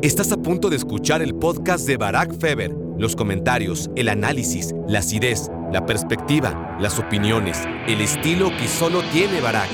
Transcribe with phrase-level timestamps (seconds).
[0.00, 2.70] Estás a punto de escuchar el podcast de Barack Feber.
[2.98, 7.58] Los comentarios, el análisis, la acidez, la perspectiva, las opiniones,
[7.88, 9.68] el estilo que solo tiene Barack.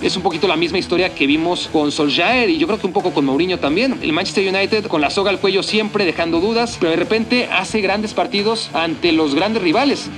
[0.00, 2.92] Es un poquito la misma historia que vimos con Solskjaer y yo creo que un
[2.92, 3.98] poco con Mourinho también.
[4.00, 7.80] El Manchester United con la soga al cuello siempre dejando dudas, pero de repente hace
[7.80, 10.08] grandes partidos ante los grandes rivales.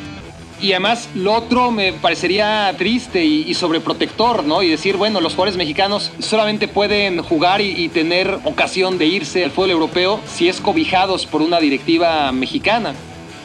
[0.60, 4.62] Y además lo otro me parecería triste y, sobreprotector, ¿no?
[4.62, 9.50] Y decir, bueno, los jugadores mexicanos solamente pueden jugar y, tener ocasión de irse al
[9.50, 12.94] fútbol europeo si es cobijados por una directiva mexicana.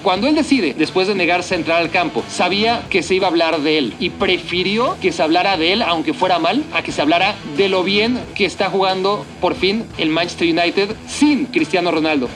[0.03, 3.29] Cuando él decide, después de negarse a entrar al campo, sabía que se iba a
[3.29, 6.91] hablar de él y prefirió que se hablara de él, aunque fuera mal, a que
[6.91, 11.91] se hablara de lo bien que está jugando por fin el Manchester United sin Cristiano
[11.91, 12.29] Ronaldo.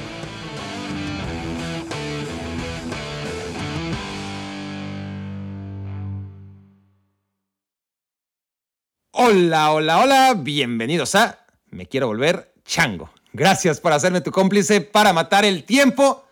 [9.27, 13.09] Hola, hola, hola, bienvenidos a Me quiero volver chango.
[13.33, 16.27] Gracias por hacerme tu cómplice para matar el tiempo,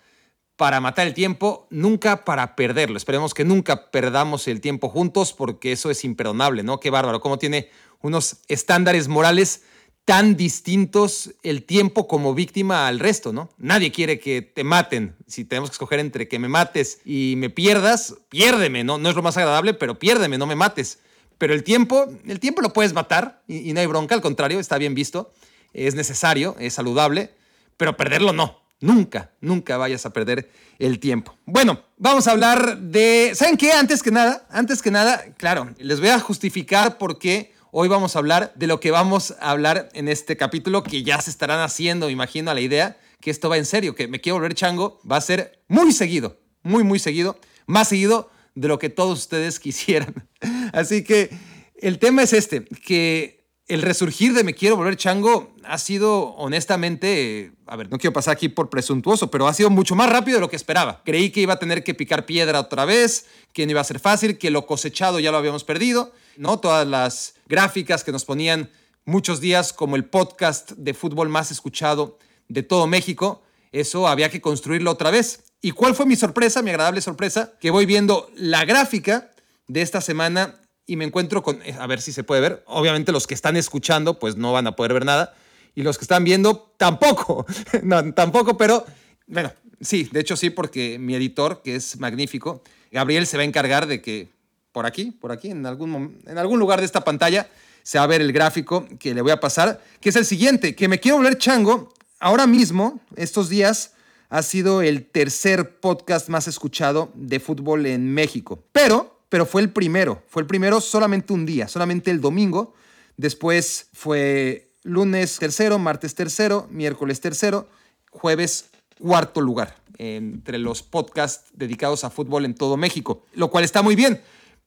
[0.58, 2.98] para matar el tiempo, nunca para perderlo.
[2.98, 6.80] Esperemos que nunca perdamos el tiempo juntos porque eso es imperdonable, ¿no?
[6.80, 9.64] Qué bárbaro, cómo tiene unos estándares morales
[10.06, 13.50] tan distintos el tiempo como víctima al resto, ¿no?
[13.58, 15.16] Nadie quiere que te maten.
[15.26, 19.00] Si tenemos que escoger entre que me mates y me pierdas, piérdeme, ¿no?
[19.00, 21.00] No es lo más agradable, pero piérdeme, no me mates.
[21.38, 24.78] Pero el tiempo, el tiempo lo puedes matar y, no hay bronca, al contrario, está
[24.78, 25.34] bien visto,
[25.74, 27.32] es necesario, es saludable,
[27.78, 28.62] pero perderlo no.
[28.80, 31.38] Nunca, nunca vayas a perder el tiempo.
[31.46, 33.72] Bueno, vamos a hablar de, ¿saben qué?
[33.72, 38.16] Antes que nada, antes que nada, claro, les voy a justificar por qué hoy vamos
[38.16, 41.62] a hablar de lo que vamos a hablar en este capítulo, que ya se estarán
[41.62, 45.00] haciendo, imagino, a la idea que esto va en serio, que me quiero volver chango,
[45.10, 49.60] va a ser muy seguido, muy, muy seguido, más seguido de lo que todos ustedes
[49.62, 50.28] quisieran.
[50.74, 51.30] Así que
[51.78, 57.54] el tema es este, que el resurgir de Me Quiero Volver Chango ha sido honestamente,
[57.66, 60.42] a ver, no quiero pasar aquí por presuntuoso, pero ha sido mucho más rápido de
[60.42, 61.02] lo que esperaba.
[61.06, 64.00] Creí que iba a tener que picar piedra otra vez, que no iba a ser
[64.00, 66.60] fácil, que lo cosechado ya lo habíamos perdido, ¿no?
[66.60, 68.70] Todas las gráficas que nos ponían
[69.06, 72.18] muchos días como el podcast de fútbol más escuchado
[72.50, 75.44] de todo México, eso había que construirlo otra vez.
[75.62, 77.54] ¿Y cuál fue mi sorpresa, mi agradable sorpresa?
[77.62, 79.32] Que voy viendo la gráfica
[79.68, 83.12] de esta semana y me encuentro con, eh, a ver si se puede ver, obviamente
[83.12, 85.34] los que están escuchando pues no van a poder ver nada.
[85.76, 87.46] Y los que están viendo tampoco,
[87.84, 88.86] no, tampoco, pero
[89.28, 89.52] bueno,
[89.82, 93.88] sí, de hecho sí, porque mi editor, que es magnífico, Gabriel se va a encargar
[93.88, 94.30] de que
[94.72, 97.50] por aquí, por aquí, en algún, en algún lugar de esta pantalla,
[97.84, 100.76] se va a ver el gráfico que le voy a pasar, que es el siguiente,
[100.76, 101.94] que me quiero volver chango.
[102.20, 103.94] Ahora mismo, estos días,
[104.30, 108.64] ha sido el tercer podcast más escuchado de fútbol en México.
[108.72, 112.76] Pero, pero fue el primero, fue el primero solamente un día, solamente el domingo.
[113.18, 117.68] Después fue lunes tercero, martes tercero, miércoles tercero,
[118.12, 123.82] jueves cuarto lugar entre los podcasts dedicados a fútbol en todo México, lo cual está
[123.82, 124.22] muy bien.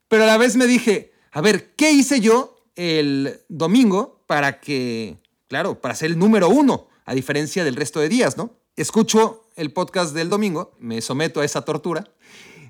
[0.09, 5.19] Pero a la vez me dije, a ver, ¿qué hice yo el domingo para que,
[5.47, 8.53] claro, para ser el número uno, a diferencia del resto de días, ¿no?
[8.75, 12.09] Escucho el podcast del domingo, me someto a esa tortura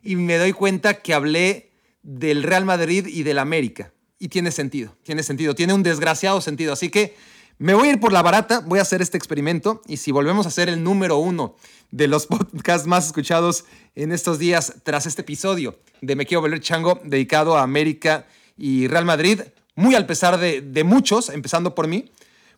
[0.03, 1.73] y me doy cuenta que hablé
[2.07, 3.93] del Real Madrid y del América.
[4.19, 6.73] Y tiene sentido, tiene sentido, tiene un desgraciado sentido.
[6.73, 7.17] Así que
[7.59, 10.47] me voy a ir por la barata, voy a hacer este experimento y si volvemos
[10.47, 11.57] a ser el número uno
[11.91, 13.65] de los podcasts más escuchados
[13.97, 18.87] en estos días tras este episodio de Me Quiero Volver Chango dedicado a América y
[18.87, 19.41] Real Madrid,
[19.75, 22.13] muy al pesar de, de muchos, empezando por mí,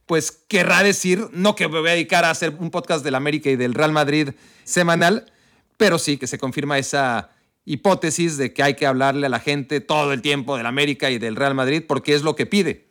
[0.06, 3.50] pues querrá decir, no que me voy a dedicar a hacer un podcast del América
[3.50, 4.30] y del Real Madrid
[4.64, 5.32] semanal,
[5.76, 7.30] pero sí que se confirma esa
[7.68, 11.18] hipótesis de que hay que hablarle a la gente todo el tiempo del América y
[11.18, 12.86] del Real Madrid porque es lo que pide.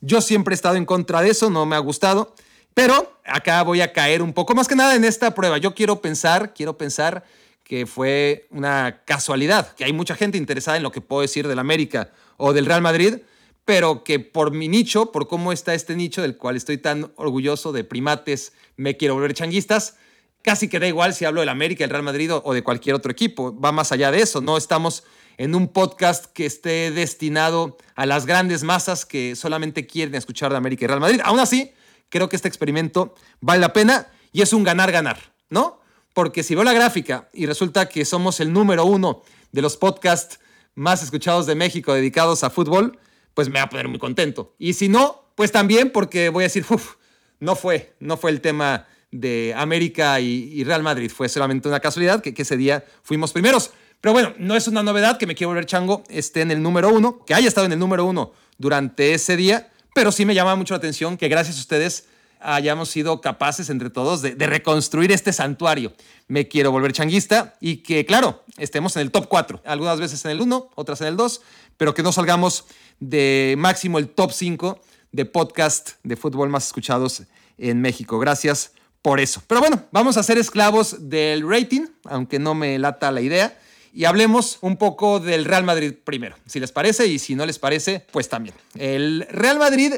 [0.00, 2.34] Yo siempre he estado en contra de eso, no me ha gustado,
[2.72, 5.58] pero acá voy a caer un poco más que nada en esta prueba.
[5.58, 7.24] Yo quiero pensar, quiero pensar
[7.64, 11.58] que fue una casualidad, que hay mucha gente interesada en lo que puedo decir del
[11.58, 13.18] América o del Real Madrid,
[13.64, 17.72] pero que por mi nicho, por cómo está este nicho del cual estoy tan orgulloso
[17.72, 19.96] de primates, me quiero volver changuistas,
[20.42, 23.10] casi que da igual si hablo del América, el Real Madrid o de cualquier otro
[23.10, 23.58] equipo.
[23.58, 24.40] Va más allá de eso.
[24.40, 25.04] No estamos
[25.38, 30.58] en un podcast que esté destinado a las grandes masas que solamente quieren escuchar de
[30.58, 31.20] América y Real Madrid.
[31.24, 31.72] Aún así,
[32.08, 35.18] creo que este experimento vale la pena y es un ganar-ganar,
[35.48, 35.80] ¿no?
[36.12, 39.22] Porque si veo la gráfica y resulta que somos el número uno
[39.52, 40.40] de los podcasts
[40.74, 42.98] más escuchados de México dedicados a fútbol,
[43.34, 44.54] pues me va a poner muy contento.
[44.58, 46.96] Y si no, pues también porque voy a decir, uff,
[47.40, 52.22] no fue, no fue el tema de América y, Real Madrid, fue solamente una casualidad
[52.22, 53.70] que, ese día fuimos primeros.
[54.00, 56.88] Pero bueno, no es una novedad que me quiero volver chango esté en el número
[56.88, 60.56] uno, que haya estado en el número uno durante ese día, pero sí me llama
[60.56, 62.06] mucho la atención que gracias a ustedes
[62.40, 65.92] hayamos sido capaces entre todos de, de, reconstruir este santuario.
[66.26, 70.32] Me quiero volver changuista y que, claro, estemos en el top 4, algunas veces en
[70.32, 71.40] el 1, otras en el 2,
[71.76, 72.64] pero que no salgamos
[72.98, 74.80] de máximo el top 5
[75.12, 77.22] de podcast de fútbol más escuchados
[77.58, 78.18] en México.
[78.18, 79.42] Gracias por eso.
[79.46, 83.58] Pero bueno, vamos a ser esclavos del rating, aunque no me lata la idea.
[83.92, 87.58] Y hablemos un poco del Real Madrid primero, si les parece, y si no les
[87.58, 88.54] parece, pues también.
[88.74, 89.94] El Real Madrid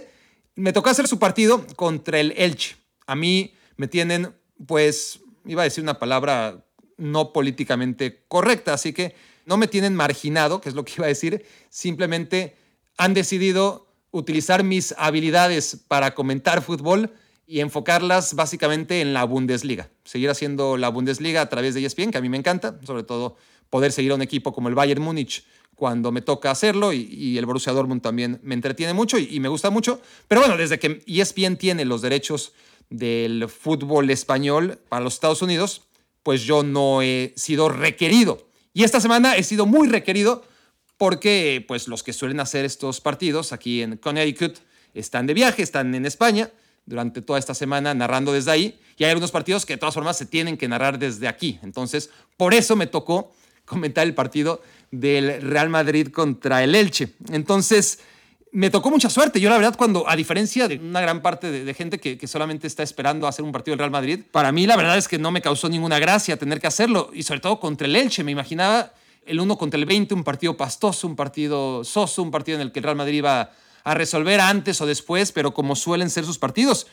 [0.56, 2.76] me tocó hacer su partido contra el Elche.
[3.06, 4.34] A mí me tienen,
[4.66, 6.64] pues, iba a decir una palabra
[6.96, 9.14] no políticamente correcta, así que
[9.46, 12.56] no me tienen marginado, que es lo que iba a decir, simplemente
[12.96, 17.12] han decidido utilizar mis habilidades para comentar fútbol
[17.46, 19.90] y enfocarlas básicamente en la Bundesliga.
[20.04, 23.36] Seguir haciendo la Bundesliga a través de ESPN, que a mí me encanta, sobre todo
[23.70, 25.44] poder seguir a un equipo como el Bayern Múnich
[25.74, 29.70] cuando me toca hacerlo y, el Borussia Dortmund también me entretiene mucho y, me gusta
[29.70, 30.00] mucho.
[30.28, 32.52] Pero bueno, desde que ESPN tiene los derechos
[32.90, 35.82] del fútbol español para los Estados Unidos,
[36.22, 38.46] pues yo no he sido requerido.
[38.72, 40.44] Y esta semana he sido muy requerido
[40.96, 44.58] porque pues los que suelen hacer estos partidos aquí en Connecticut
[44.94, 46.50] están de viaje, están en España
[46.86, 50.16] durante toda esta semana narrando desde ahí y hay algunos partidos que de todas formas
[50.16, 51.58] se tienen que narrar desde aquí.
[51.62, 53.32] Entonces, por eso me tocó
[53.64, 57.14] comentar el partido del Real Madrid contra el Elche.
[57.30, 57.98] Entonces,
[58.52, 59.40] me tocó mucha suerte.
[59.40, 62.68] Yo la verdad, cuando, a diferencia de una gran parte de, gente que, que, solamente
[62.68, 65.32] está esperando hacer un partido del Real Madrid, para mí la verdad es que no
[65.32, 68.22] me causó ninguna gracia tener que hacerlo, y sobre todo contra el Elche.
[68.22, 68.92] Me imaginaba
[69.26, 72.72] el 1 contra el 20, un partido pastoso, un partido soso, un partido en el
[72.72, 73.50] que el Real Madrid iba
[73.84, 76.86] a resolver antes o después, pero como suelen ser sus partidos.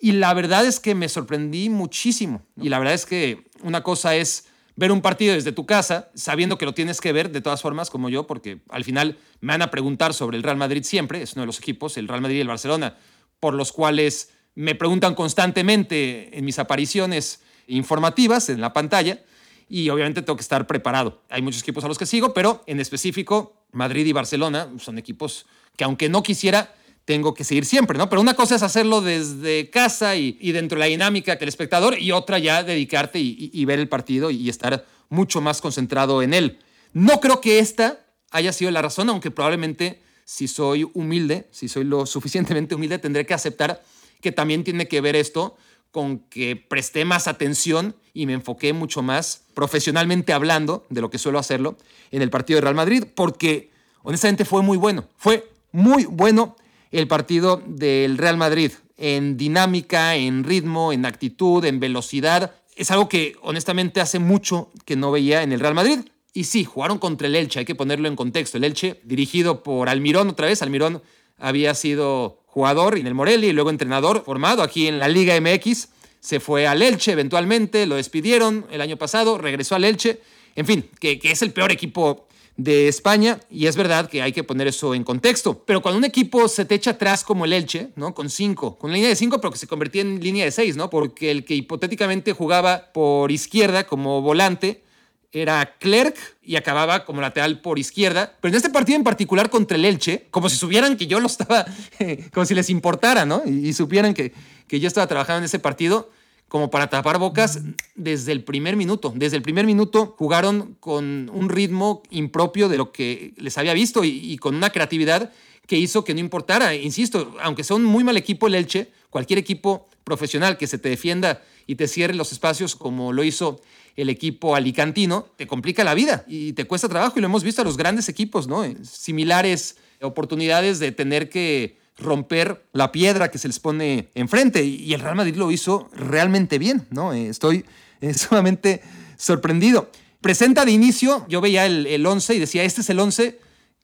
[0.00, 2.42] Y la verdad es que me sorprendí muchísimo.
[2.56, 4.46] Y la verdad es que una cosa es
[4.76, 7.90] ver un partido desde tu casa, sabiendo que lo tienes que ver de todas formas,
[7.90, 11.32] como yo, porque al final me van a preguntar sobre el Real Madrid siempre, es
[11.32, 12.96] uno de los equipos, el Real Madrid y el Barcelona,
[13.40, 19.24] por los cuales me preguntan constantemente en mis apariciones informativas en la pantalla
[19.68, 21.22] y obviamente tengo que estar preparado.
[21.28, 25.46] Hay muchos equipos a los que sigo, pero en específico Madrid y Barcelona son equipos
[25.78, 28.10] que aunque no quisiera, tengo que seguir siempre, ¿no?
[28.10, 32.10] Pero una cosa es hacerlo desde casa y, dentro de la dinámica del espectador y
[32.10, 36.58] otra ya dedicarte y, ver el partido y estar mucho más concentrado en él.
[36.92, 38.00] No creo que esta
[38.32, 43.24] haya sido la razón, aunque probablemente si soy humilde, si soy lo suficientemente humilde, tendré
[43.24, 43.82] que aceptar
[44.20, 45.56] que también tiene que ver esto
[45.92, 51.18] con que presté más atención y me enfoqué mucho más profesionalmente hablando de lo que
[51.18, 51.78] suelo hacerlo
[52.10, 53.70] en el partido de Real Madrid, porque
[54.02, 56.56] honestamente fue muy bueno, fue muy bueno
[56.90, 62.54] el partido del Real Madrid en dinámica, en ritmo, en actitud, en velocidad.
[62.76, 66.00] Es algo que honestamente hace mucho que no veía en el Real Madrid.
[66.34, 68.58] Y sí, jugaron contra el Elche, hay que ponerlo en contexto.
[68.58, 71.02] El Elche, dirigido por Almirón otra vez, Almirón
[71.38, 75.88] había sido jugador en el Morelia y luego entrenador formado aquí en la Liga MX.
[76.20, 80.20] Se fue al Elche eventualmente, lo despidieron el año pasado, regresó al Elche.
[80.56, 82.27] En fin, que, que es el peor equipo
[82.58, 85.62] de España y es verdad que hay que poner eso en contexto.
[85.64, 88.14] Pero cuando un equipo se te echa atrás como el Elche, ¿no?
[88.14, 90.90] Con cinco, con línea de cinco, pero que se convertía en línea de seis, ¿no?
[90.90, 94.82] Porque el que hipotéticamente jugaba por izquierda como volante
[95.30, 98.34] era Clerc y acababa como lateral por izquierda.
[98.40, 101.28] Pero en este partido en particular contra el Elche, como si supieran que yo lo
[101.28, 101.64] estaba,
[102.34, 103.42] como si les importara, ¿no?
[103.46, 104.32] Y, supieran que,
[104.66, 106.10] que yo estaba trabajando en ese partido,
[106.48, 107.60] como para tapar bocas
[107.94, 109.12] desde el primer minuto.
[109.14, 114.02] Desde el primer minuto jugaron con un ritmo impropio de lo que les había visto
[114.04, 115.30] y, con una creatividad
[115.66, 116.74] que hizo que no importara.
[116.74, 120.88] Insisto, aunque sea un muy mal equipo el Elche, cualquier equipo profesional que se te
[120.88, 123.60] defienda y te cierre los espacios como lo hizo
[123.96, 127.60] el equipo alicantino, te complica la vida y te cuesta trabajo y lo hemos visto
[127.60, 128.64] a los grandes equipos, ¿no?
[128.84, 134.64] Similares oportunidades de tener que romper la piedra que se les pone enfrente.
[134.64, 137.12] Y el Real Madrid lo hizo realmente bien, ¿no?
[137.12, 137.64] Eh, estoy
[138.00, 138.82] eh, sumamente
[139.16, 139.90] sorprendido.
[140.20, 143.38] Presenta de inicio, yo veía el, el 11 y decía, este es el 11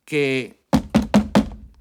[0.04, 0.60] que,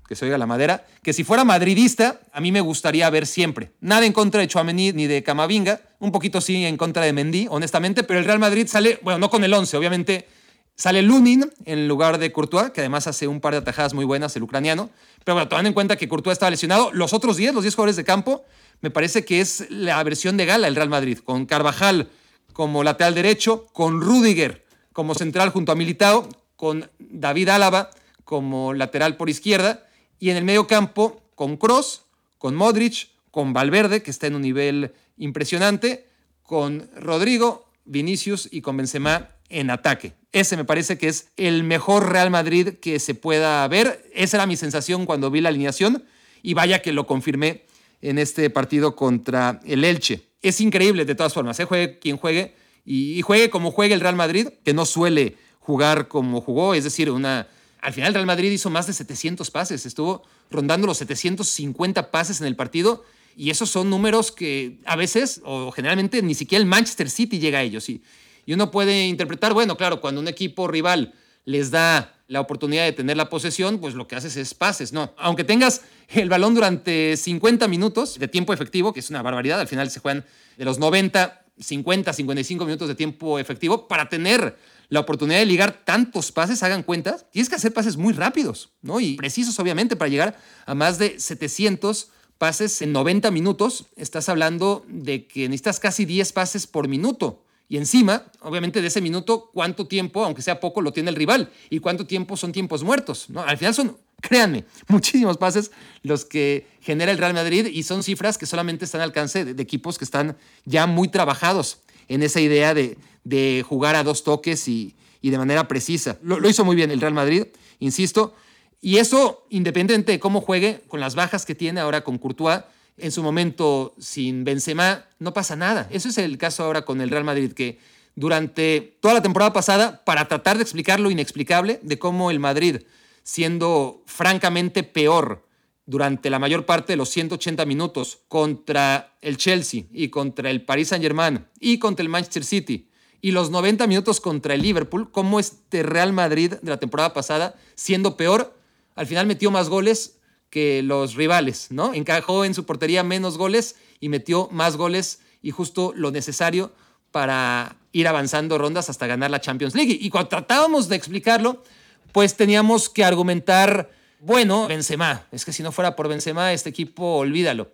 [0.07, 3.71] que se oiga la madera, que si fuera madridista, a mí me gustaría ver siempre.
[3.81, 7.47] Nada en contra de Chouameni ni de Camavinga, un poquito sí en contra de Mendy,
[7.49, 10.27] honestamente, pero el Real Madrid sale, bueno, no con el 11, obviamente
[10.75, 14.35] Sale Lunin en lugar de Courtois, que además hace un par de atajadas muy buenas,
[14.35, 14.89] el ucraniano.
[15.23, 17.95] Pero bueno, tomando en cuenta que Courtois estaba lesionado, los otros 10, los 10 jugadores
[17.95, 18.43] de campo,
[18.81, 22.09] me parece que es la versión de gala del Real Madrid, con Carvajal
[22.53, 27.89] como lateral derecho, con Rudiger como central junto a Militao, con David Álava
[28.23, 29.85] como lateral por izquierda,
[30.19, 32.03] y en el medio campo con Cross,
[32.37, 36.07] con Modric, con Valverde, que está en un nivel impresionante,
[36.41, 40.13] con Rodrigo, Vinicius y con Benzema en ataque.
[40.31, 44.09] Ese me parece que es el mejor Real Madrid que se pueda ver.
[44.13, 46.03] Esa era mi sensación cuando vi la alineación
[46.41, 47.65] y vaya que lo confirmé
[48.01, 50.27] en este partido contra el Elche.
[50.41, 51.65] Es increíble de todas formas, ¿eh?
[51.65, 52.53] juegue quien juegue
[52.85, 57.09] y, juegue como juegue el Real Madrid, que no suele jugar como jugó, es decir,
[57.09, 57.47] una...
[57.79, 62.47] Al final Real Madrid hizo más de 700 pases, estuvo rondando los 750 pases en
[62.47, 63.03] el partido
[63.35, 67.59] y esos son números que a veces o generalmente ni siquiera el Manchester City llega
[67.59, 67.89] a ellos.
[67.89, 68.01] Y,
[68.45, 71.13] y uno puede interpretar, bueno, claro, cuando un equipo rival
[71.45, 75.13] les da la oportunidad de tener la posesión, pues lo que haces es pases, ¿no?
[75.17, 79.67] Aunque tengas el balón durante 50 minutos de tiempo efectivo, que es una barbaridad, al
[79.67, 80.25] final se juegan
[80.57, 84.57] de los 90, 50, 55 minutos de tiempo efectivo, para tener
[84.89, 88.99] la oportunidad de ligar tantos pases, hagan cuenta, tienes que hacer pases muy rápidos, ¿no?
[88.99, 94.85] Y precisos, obviamente, para llegar a más de 700 pases en 90 minutos, estás hablando
[94.87, 97.43] de que necesitas casi 10 pases por minuto.
[97.69, 101.49] Y encima, obviamente, de ese minuto, cuánto tiempo, aunque sea poco, lo tiene el rival
[101.69, 103.29] y cuánto tiempo son tiempos muertos.
[103.29, 103.41] ¿no?
[103.41, 108.37] Al final son, créanme, muchísimos pases los que genera el Real Madrid y son cifras
[108.37, 111.79] que solamente están al alcance de, equipos que están ya muy trabajados
[112.09, 116.19] en esa idea de, de jugar a dos toques y, y de manera precisa.
[116.21, 117.47] Lo, lo, hizo muy bien el Real Madrid,
[117.79, 118.35] insisto.
[118.81, 122.59] Y eso, independientemente de cómo juegue, con las bajas que tiene ahora con Courtois,
[122.97, 125.87] en su momento sin Benzema, no pasa nada.
[125.91, 127.79] Eso es el caso ahora con el Real Madrid, que
[128.15, 132.81] durante toda la temporada pasada, para tratar de explicar lo inexplicable de cómo el Madrid,
[133.23, 135.47] siendo francamente peor
[135.85, 140.89] durante la mayor parte de los 180 minutos contra el Chelsea y contra el Paris
[140.89, 145.81] Saint-Germain y contra el Manchester City, y los 90 minutos contra el Liverpool, cómo este
[145.81, 148.53] Real Madrid de la temporada pasada, siendo peor,
[148.95, 150.19] al final metió más goles
[150.53, 151.95] que los rivales, ¿no?
[151.95, 156.71] Encajó en su portería menos goles y metió más goles y justo lo necesario
[157.11, 159.97] para ir avanzando rondas hasta ganar la Champions League.
[159.99, 161.63] Y cuando tratábamos de explicarlo,
[162.11, 167.15] pues teníamos que argumentar, bueno, Benzema, es que si no fuera por Benzema, este equipo,
[167.15, 167.71] olvídalo.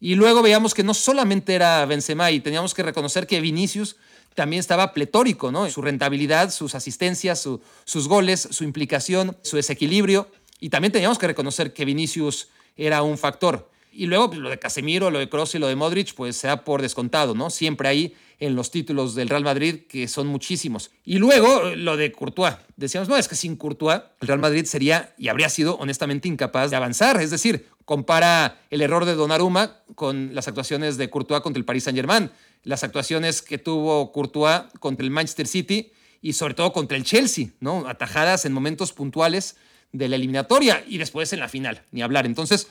[0.00, 3.96] Y luego veíamos que no solamente era Benzema y teníamos que reconocer que Vinicius
[4.34, 5.68] también estaba pletórico, ¿no?
[5.68, 7.46] Su rentabilidad, sus asistencias,
[7.84, 10.30] sus goles, su implicación, su desequilibrio.
[10.64, 13.70] Y también teníamos que reconocer que Vinicius era un factor.
[13.92, 16.46] Y luego pues, lo de Casemiro, lo de Kroos y lo de Modric, pues se
[16.46, 17.50] da por descontado, ¿no?
[17.50, 20.90] Siempre ahí en los títulos del Real Madrid, que son muchísimos.
[21.04, 22.54] Y luego lo de Courtois.
[22.76, 26.70] Decíamos, no, es que sin Courtois el Real Madrid sería y habría sido honestamente incapaz
[26.70, 27.20] de avanzar.
[27.20, 31.84] Es decir, compara el error de Donnarumma con las actuaciones de Courtois contra el Paris
[31.84, 32.30] Saint-Germain,
[32.62, 35.92] las actuaciones que tuvo Courtois contra el Manchester City
[36.22, 37.86] y sobre todo contra el Chelsea, ¿no?
[37.86, 39.56] Atajadas en momentos puntuales
[39.94, 42.26] de la eliminatoria y después en la final, ni hablar.
[42.26, 42.66] Entonces,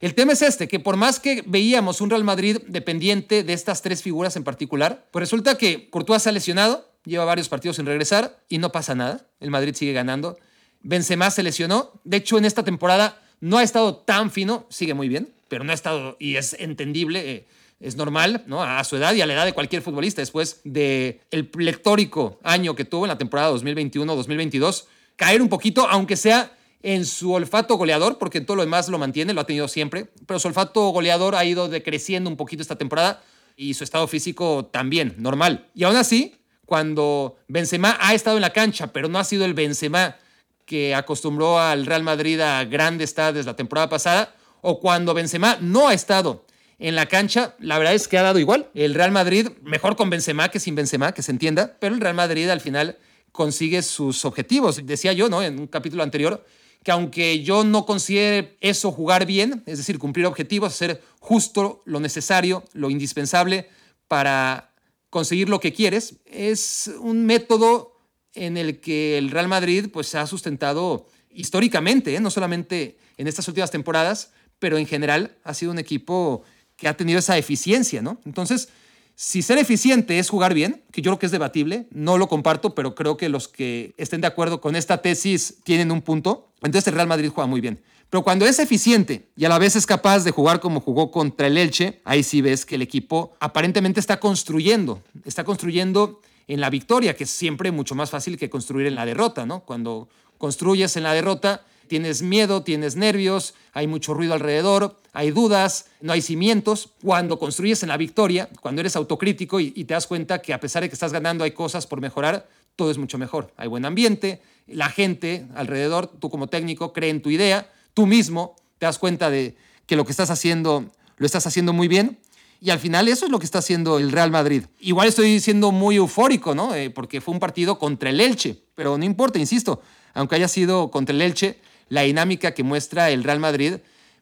[0.00, 3.82] el tema es este, que por más que veíamos un Real Madrid dependiente de estas
[3.82, 7.86] tres figuras en particular, pues resulta que Courtois se ha lesionado, lleva varios partidos sin
[7.86, 9.26] regresar y no pasa nada.
[9.38, 10.38] El Madrid sigue ganando.
[10.80, 12.00] Benzema se lesionó.
[12.04, 15.72] De hecho, en esta temporada no ha estado tan fino, sigue muy bien, pero no
[15.72, 17.46] ha estado, y es entendible, eh,
[17.80, 18.62] es normal, ¿no?
[18.62, 22.74] A su edad y a la edad de cualquier futbolista, después del el pletórico año
[22.74, 24.86] que tuvo en la temporada 2021-2022,
[25.16, 28.98] caer un poquito, aunque sea en su olfato goleador, porque en todo lo demás lo
[28.98, 32.76] mantiene, lo ha tenido siempre, pero su olfato goleador ha ido decreciendo un poquito esta
[32.76, 33.22] temporada
[33.56, 35.68] y su estado físico también, normal.
[35.74, 36.36] Y aún así,
[36.66, 40.16] cuando Benzema ha estado en la cancha, pero no ha sido el Benzema
[40.64, 45.88] que acostumbró al Real Madrid a grandes estades la temporada pasada, o cuando Benzema no
[45.88, 46.46] ha estado
[46.78, 48.68] en la cancha, la verdad es que ha dado igual.
[48.74, 52.14] El Real Madrid, mejor con Benzema que sin Benzema, que se entienda, pero el Real
[52.14, 52.98] Madrid al final
[53.30, 54.84] consigue sus objetivos.
[54.84, 55.42] Decía yo, ¿no?
[55.42, 56.44] En un capítulo anterior,
[56.82, 62.00] que aunque yo no considere eso jugar bien, es decir, cumplir objetivos, hacer justo lo
[62.00, 63.68] necesario, lo indispensable
[64.08, 64.72] para
[65.10, 68.00] conseguir lo que quieres, es un método
[68.34, 72.20] en el que el Real Madrid pues, se ha sustentado históricamente, ¿eh?
[72.20, 76.42] no solamente en estas últimas temporadas, pero en general ha sido un equipo
[76.76, 78.20] que ha tenido esa eficiencia, ¿no?
[78.24, 78.68] Entonces,
[79.14, 82.74] si ser eficiente es jugar bien, que yo creo que es debatible, no lo comparto,
[82.74, 86.88] pero creo que los que estén de acuerdo con esta tesis tienen un punto, entonces
[86.88, 87.80] el Real Madrid juega muy bien.
[88.10, 91.46] Pero cuando es eficiente y a la vez es capaz de jugar como jugó contra
[91.46, 96.68] el Elche, ahí sí ves que el equipo aparentemente está construyendo, está construyendo en la
[96.68, 99.60] victoria, que es siempre mucho más fácil que construir en la derrota, ¿no?
[99.60, 105.90] Cuando construyes en la derrota, tienes miedo, tienes nervios, hay mucho ruido alrededor, hay dudas,
[106.00, 106.88] no hay cimientos.
[107.02, 110.82] Cuando construyes en la victoria, cuando eres autocrítico y, te das cuenta que a pesar
[110.82, 113.52] de que estás ganando hay cosas por mejorar, todo es mucho mejor.
[113.58, 118.56] Hay buen ambiente, la gente alrededor, tú como técnico, cree en tu idea, tú mismo
[118.78, 122.20] te das cuenta de que lo que estás haciendo lo estás haciendo muy bien.
[122.58, 124.64] Y al final eso es lo que está haciendo el Real Madrid.
[124.80, 126.74] Igual estoy siendo muy eufórico, ¿no?
[126.74, 129.82] Eh, porque fue un partido contra el Elche, pero no importa, insisto,
[130.14, 131.58] aunque haya sido contra el Elche,
[131.88, 133.74] la dinámica que muestra el Real Madrid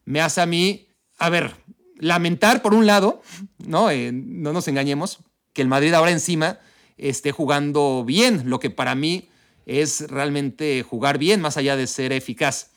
[0.04, 0.88] me hace a mí,
[1.18, 1.54] a ver,
[1.98, 3.22] lamentar, por un lado,
[3.58, 3.90] ¿no?
[3.90, 5.18] Eh, no nos engañemos,
[5.52, 6.58] que el Madrid ahora encima
[6.96, 9.28] esté jugando bien, lo que para mí
[9.66, 12.70] es realmente jugar bien, más allá de ser eficaz.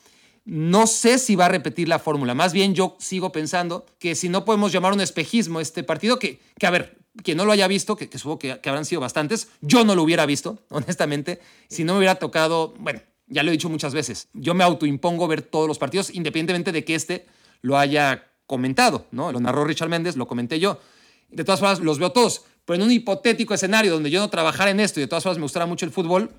[0.46, 2.34] No sé si va a repetir la fórmula.
[2.34, 6.40] Más bien yo sigo pensando que si no podemos llamar un espejismo este partido, que,
[6.60, 9.48] que a ver, quien no lo haya visto, que, supongo que, que, habrán sido bastantes,
[9.62, 13.02] yo no lo hubiera visto, honestamente, si no me hubiera tocado, bueno,
[13.34, 16.86] ya lo he dicho muchas veces, yo me autoimpongo ver todos los partidos, independientemente de
[16.86, 17.26] que este
[17.62, 19.32] lo haya comentado, ¿no?
[19.32, 20.80] Lo narró Richard Méndez, lo comenté yo.
[21.30, 22.46] De todas formas, los veo todos.
[22.66, 25.38] Pero en un hipotético escenario donde yo no trabajara en esto y de todas formas
[25.38, 26.32] me gustara mucho el fútbol,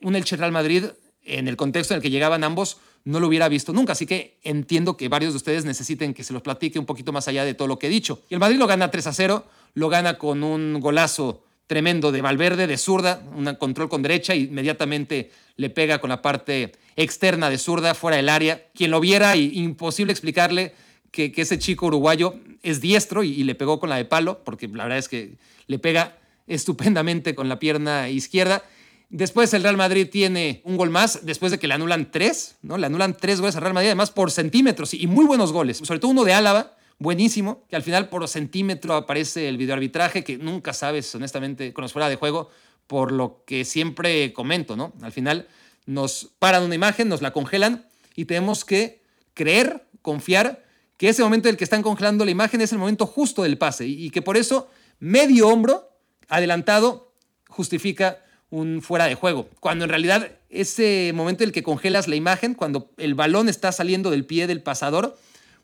[0.00, 0.86] un Elche Real Madrid,
[1.22, 3.92] en el contexto en el que llegaban ambos, no lo hubiera visto nunca.
[3.92, 7.28] Así que entiendo que varios de ustedes necesiten que se los platique un poquito más
[7.28, 8.22] allá de todo lo que he dicho.
[8.28, 9.44] Y el Madrid lo gana 3 a 0,
[9.74, 14.46] lo gana con un golazo tremendo de Valverde, de zurda, un control con derecha, y
[14.46, 18.66] inmediatamente le pega con la parte externa de zurda, fuera del área.
[18.74, 20.74] Quien lo viera, imposible explicarle
[21.12, 22.34] que, ese chico uruguayo
[22.64, 25.36] es diestro y, le pegó con la de palo, porque la verdad es que
[25.68, 28.64] le pega estupendamente con la pierna izquierda.
[29.08, 32.78] Después el Real Madrid tiene un gol más, después de que le anulan tres, ¿no?
[32.78, 36.00] Le anulan tres goles al Real Madrid, además por centímetros y muy buenos goles, sobre
[36.00, 40.72] todo uno de Álava, buenísimo, que al final por centímetro aparece el videoarbitraje, que nunca
[40.72, 42.50] sabes, honestamente, con los fuera de juego,
[42.86, 44.92] por lo que siempre comento, ¿no?
[45.02, 45.48] Al final
[45.86, 49.02] nos paran una imagen, nos la congelan y tenemos que
[49.34, 50.64] creer, confiar
[50.98, 53.56] que ese momento en el que están congelando la imagen es el momento justo del
[53.56, 55.88] pase y que por eso medio hombro
[56.28, 57.14] adelantado
[57.48, 62.16] justifica un fuera de juego, cuando en realidad ese momento en el que congelas la
[62.16, 65.16] imagen, cuando el balón está saliendo del pie del pasador,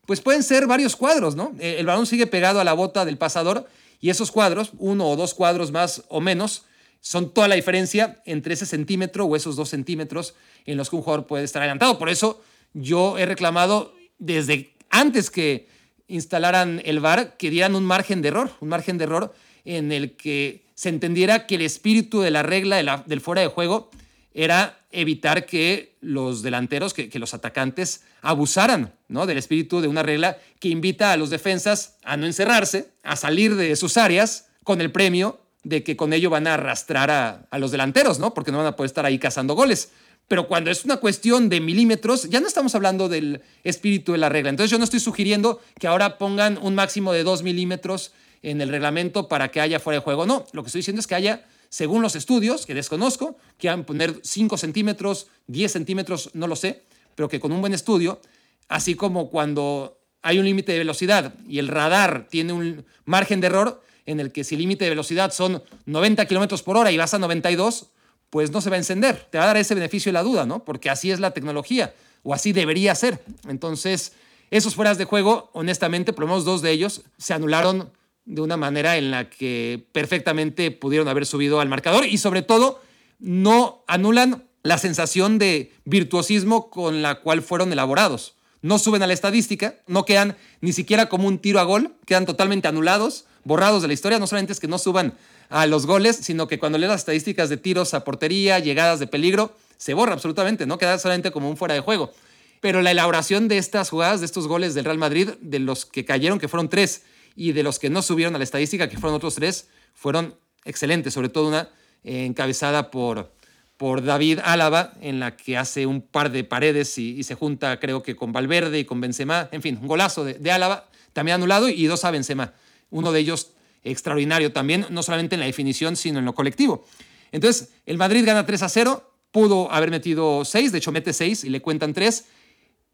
[0.07, 1.55] pues pueden ser varios cuadros, ¿no?
[1.59, 3.69] El balón sigue pegado a la bota del pasador
[4.01, 6.65] y esos cuadros, uno o dos cuadros más o menos,
[7.01, 10.35] son toda la diferencia entre ese centímetro o esos dos centímetros
[10.65, 11.99] en los que un jugador puede estar adelantado.
[11.99, 12.41] Por eso
[12.73, 15.69] yo he reclamado desde antes que
[16.09, 19.35] instalaran el VAR, que dieran un margen de error, un margen de error
[19.65, 23.91] en el que se entendiera que el espíritu de la regla del fuera de juego
[24.37, 29.27] era evitar que los delanteros, que, los atacantes abusaran ¿no?
[29.27, 33.57] del espíritu de una regla que invita a los defensas a no encerrarse, a salir
[33.57, 37.71] de sus áreas con el premio de que con ello van a arrastrar a, los
[37.71, 38.35] delanteros, ¿no?
[38.35, 39.91] porque no van a poder estar ahí cazando goles.
[40.29, 44.29] Pero cuando es una cuestión de milímetros, ya no estamos hablando del espíritu de la
[44.29, 44.51] regla.
[44.51, 48.69] Entonces yo no estoy sugiriendo que ahora pongan un máximo de dos milímetros en el
[48.69, 50.27] reglamento para que haya fuera de juego.
[50.27, 53.85] No, lo que estoy diciendo es que haya, según los estudios, que desconozco, que quieran
[53.85, 58.21] poner 5 centímetros, 10 centímetros, no lo sé, pero que con un buen estudio,
[58.69, 63.47] así como cuando hay un límite de velocidad y el radar tiene un margen de
[63.47, 66.97] error en el que si el límite de velocidad son 90 kilómetros por hora y
[66.97, 67.87] vas a 92,
[68.31, 69.27] pues no se va a encender.
[69.31, 70.65] Te va a dar ese beneficio de la duda, ¿no?
[70.65, 73.23] Porque así es la tecnología, o así debería ser.
[73.49, 74.13] Entonces,
[74.51, 77.91] esos fueras de juego, honestamente, por lo menos dos de ellos, se anularon
[78.27, 82.83] de una manera en la que perfectamente pudieron haber subido al marcador y sobre todo
[83.19, 88.35] no anulan la sensación de virtuosismo con la cual fueron elaborados.
[88.63, 92.27] No suben a la estadística, no quedan ni siquiera como un tiro a gol, quedan
[92.27, 94.19] totalmente anulados, borrados de la historia.
[94.19, 95.15] No solamente es que no suban
[95.49, 99.07] a los goles, sino que cuando lees las estadísticas de tiros a portería, llegadas de
[99.07, 102.13] peligro, se borra absolutamente, no queda solamente como un fuera de juego.
[102.61, 106.05] Pero la elaboración de estas jugadas, de estos goles del Real Madrid, de los que
[106.05, 107.03] cayeron, que fueron tres,
[107.37, 111.15] y de los que no subieron a la estadística, que fueron otros tres, fueron excelentes,
[111.15, 111.69] sobre todo una
[112.03, 113.33] eh, encabezada por,
[113.77, 118.03] por David Álava, en la que hace un par de paredes y, se junta, creo
[118.03, 121.69] que con Valverde y con Benzema, en fin, un golazo de, de Álava, también anulado,
[121.69, 122.55] y dos a Benzema.
[122.91, 123.53] Uno de ellos
[123.85, 126.85] extraordinario también, no solamente en la definición, sino en lo colectivo.
[127.33, 131.45] Entonces, el Madrid gana 3 a 0, pudo haber metido 6, de hecho mete 6
[131.45, 132.25] y le cuentan 3.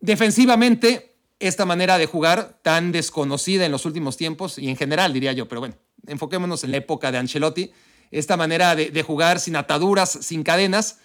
[0.01, 1.12] Defensivamente,
[1.43, 5.49] esta manera de jugar tan desconocida en los últimos tiempos y en general, diría yo,
[5.49, 5.77] pero bueno,
[6.07, 7.73] enfoquémonos en la época de Ancelotti,
[8.11, 10.99] esta manera de, jugar sin ataduras, sin cadenas,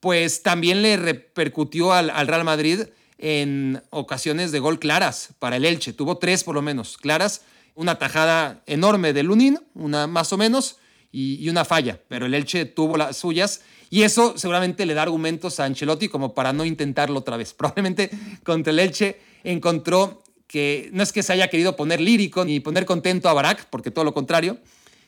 [0.00, 2.82] pues también le repercutió al, al Real Madrid
[3.18, 5.92] en ocasiones de gol claras para el Elche.
[5.92, 7.42] Tuvo tres por lo menos claras
[7.78, 10.78] una tajada enorme de Lunin, una más o menos,
[11.12, 15.60] y, una falla, pero el Elche tuvo las suyas y eso seguramente le da argumentos
[15.60, 17.54] a Ancelotti como para no intentarlo otra vez.
[17.58, 18.10] Probablemente
[18.44, 22.86] contra el Elche encontró que no es que se haya querido poner lírico ni poner
[22.86, 24.58] contento a Barak, porque todo lo contrario,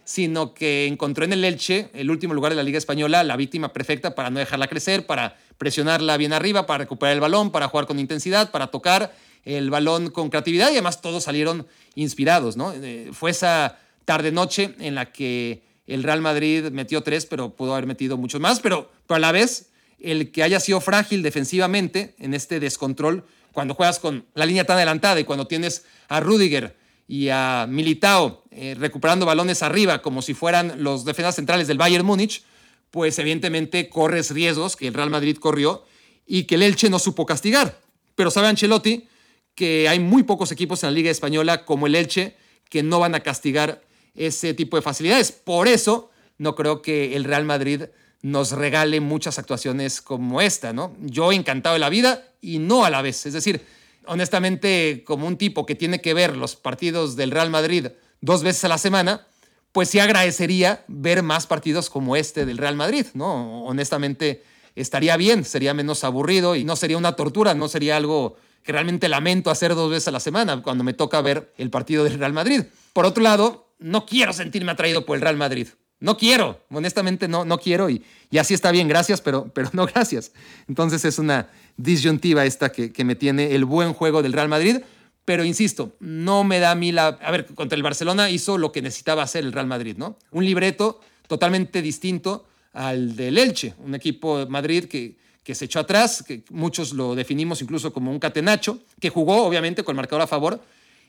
[0.04, 3.72] sino que encontró en el Elche, el último lugar de la Liga Española, la víctima
[3.72, 7.86] perfecta para no dejarla crecer, para presionarla bien arriba, para recuperar el balón, para jugar
[7.86, 9.14] con intensidad, para tocar
[9.44, 12.72] el balón con creatividad y además todos salieron inspirados, ¿no?
[12.74, 17.86] Eh, fue esa tarde-noche en la que el Real Madrid metió tres, pero pudo haber
[17.86, 22.34] metido muchos más, pero, pero a la vez el que haya sido frágil defensivamente en
[22.34, 27.28] este descontrol, cuando juegas con la línea tan adelantada y cuando tienes a Rudiger y
[27.28, 32.44] a Militao eh, recuperando balones arriba como si fueran los defensas centrales del Bayern Múnich,
[32.90, 35.84] pues evidentemente corres riesgos que el Real Madrid corrió
[36.26, 37.80] y que el Elche no supo castigar.
[38.14, 39.08] Pero sabe Ancelotti
[39.54, 42.36] que hay muy pocos equipos en la Liga Española como el Elche
[42.68, 43.82] que no van a castigar
[44.14, 45.32] ese tipo de facilidades.
[45.32, 47.82] Por eso no creo que el Real Madrid
[48.22, 50.94] nos regale muchas actuaciones como esta, ¿no?
[51.00, 53.26] Yo encantado de la vida y no a la vez.
[53.26, 53.64] Es decir,
[54.06, 57.88] honestamente, como un tipo que tiene que ver los partidos del Real Madrid
[58.20, 59.26] dos veces a la semana,
[59.72, 63.64] pues sí agradecería ver más partidos como este del Real Madrid, ¿no?
[63.64, 64.42] Honestamente,
[64.74, 69.08] estaría bien, sería menos aburrido y no sería una tortura, no sería algo que realmente
[69.08, 72.32] lamento hacer dos veces a la semana cuando me toca ver el partido del Real
[72.32, 72.64] Madrid.
[72.92, 75.68] Por otro lado, no quiero sentirme atraído por el Real Madrid.
[76.00, 79.86] No quiero, honestamente no, no quiero y, y así está bien, gracias, pero, pero no
[79.86, 80.32] gracias.
[80.66, 84.78] Entonces es una disyuntiva esta que, que me tiene el buen juego del Real Madrid,
[85.26, 87.08] pero insisto, no me da a mí la...
[87.08, 90.16] A ver, contra el Barcelona hizo lo que necesitaba hacer el Real Madrid, ¿no?
[90.30, 95.80] Un libreto totalmente distinto al del Elche, un equipo de Madrid que, que se echó
[95.80, 100.22] atrás, que muchos lo definimos incluso como un catenacho, que jugó obviamente con el marcador
[100.22, 100.62] a favor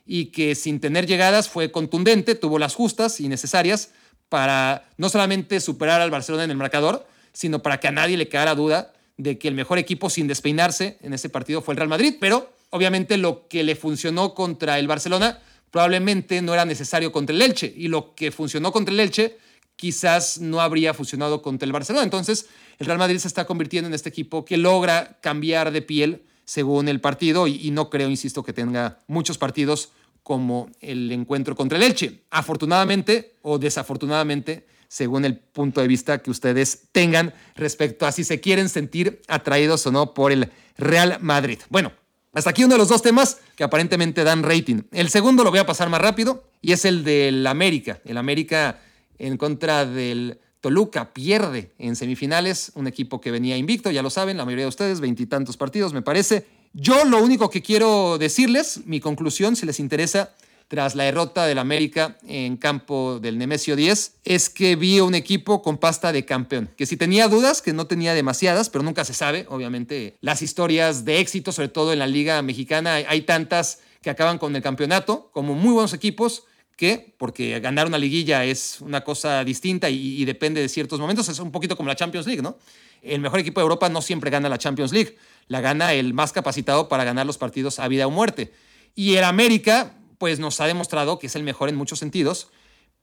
[0.06, 3.92] y que sin tener llegadas fue contundente, tuvo las justas y necesarias
[4.32, 8.30] para no solamente superar al Barcelona en el marcador, sino para que a nadie le
[8.30, 11.90] quedara duda de que el mejor equipo sin despeinarse en ese partido fue el Real
[11.90, 15.40] Madrid, pero obviamente lo que le funcionó contra el Barcelona
[15.70, 19.38] probablemente no era necesario contra el Elche y lo que funcionó contra el Elche
[19.76, 22.06] quizás no habría funcionado contra el Barcelona.
[22.06, 22.46] Entonces,
[22.80, 26.88] el Real Madrid se está convirtiendo en este equipo que logra cambiar de piel según
[26.88, 29.92] el partido y, y no creo, insisto, que tenga muchos partidos
[30.32, 32.22] como el encuentro contra el Elche.
[32.30, 38.40] Afortunadamente o desafortunadamente, según el punto de vista que ustedes tengan respecto a si se
[38.40, 41.60] quieren sentir atraídos o no por el Real Madrid.
[41.68, 41.92] Bueno,
[42.32, 44.84] hasta aquí uno de los dos temas que aparentemente dan rating.
[44.94, 48.00] El segundo lo voy a pasar más rápido y es el del América.
[48.06, 48.80] El América
[49.18, 54.38] en contra del Toluca pierde en semifinales, un equipo que venía invicto, ya lo saben,
[54.38, 56.61] la mayoría de ustedes, veintitantos partidos me parece.
[56.74, 60.34] Yo lo único que quiero decirles, mi conclusión, si les interesa,
[60.70, 65.62] tras la derrota del América en campo del Nemesio 10, es que vi un equipo
[65.62, 66.70] con pasta de campeón.
[66.78, 71.04] Que si tenía dudas, que no tenía demasiadas, pero nunca se sabe, obviamente, las historias
[71.04, 75.30] de éxito, sobre todo en la Liga Mexicana, hay tantas que acaban con el campeonato,
[75.34, 76.46] como muy buenos equipos,
[76.78, 81.28] que, porque ganar una liguilla es una cosa distinta y, y, depende de ciertos momentos,
[81.28, 82.58] es un poquito como la Champions League, ¿no?
[83.02, 85.18] El mejor equipo de Europa no siempre gana la Champions League
[85.52, 88.54] la gana el más capacitado para ganar los partidos a vida o muerte.
[88.96, 92.48] Y el América, pues nos ha demostrado que es el mejor en muchos sentidos,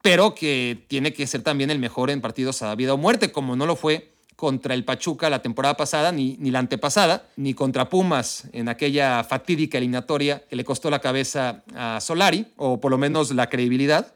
[0.01, 3.55] pero que tiene que ser también el mejor en partidos a vida o muerte, como
[3.55, 7.91] no lo fue contra el Pachuca la temporada pasada, ni, ni la antepasada, ni contra
[7.91, 12.97] Pumas en aquella fatídica eliminatoria que le costó la cabeza a Solari, o por lo
[12.97, 14.15] menos la credibilidad.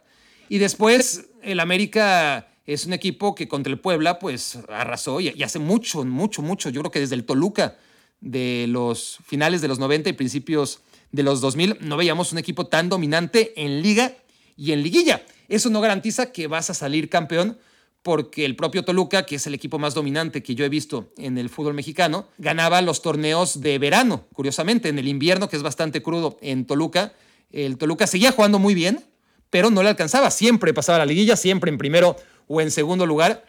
[0.49, 5.43] Y después el América es un equipo que contra el Puebla pues arrasó y, y
[5.43, 7.77] hace mucho, mucho, mucho, yo creo que desde el Toluca
[8.23, 10.81] de los finales de los 90 y principios
[11.11, 14.15] de los 2000, no veíamos un equipo tan dominante en liga
[14.57, 15.23] y en liguilla.
[15.49, 17.59] Eso no garantiza que vas a salir campeón
[18.03, 21.37] porque el propio Toluca, que es el equipo más dominante que yo he visto en
[21.37, 26.03] el fútbol mexicano, ganaba los torneos de verano, curiosamente, en el invierno, que es bastante
[26.03, 27.13] crudo en Toluca.
[27.53, 29.05] El Toluca seguía jugando muy bien,
[29.51, 30.31] pero no le alcanzaba.
[30.31, 32.17] Siempre pasaba la liguilla, siempre en primero
[32.49, 33.45] o en segundo lugar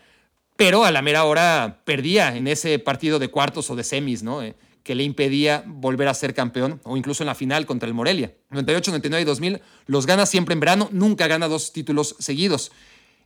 [0.55, 4.41] pero a la mera hora perdía en ese partido de cuartos o de semis, ¿no?
[4.41, 7.93] Eh, que le impedía volver a ser campeón, o incluso en la final contra el
[7.93, 8.33] Morelia.
[8.49, 12.71] 98, 99 y 2000 los gana siempre en verano, nunca gana dos títulos seguidos.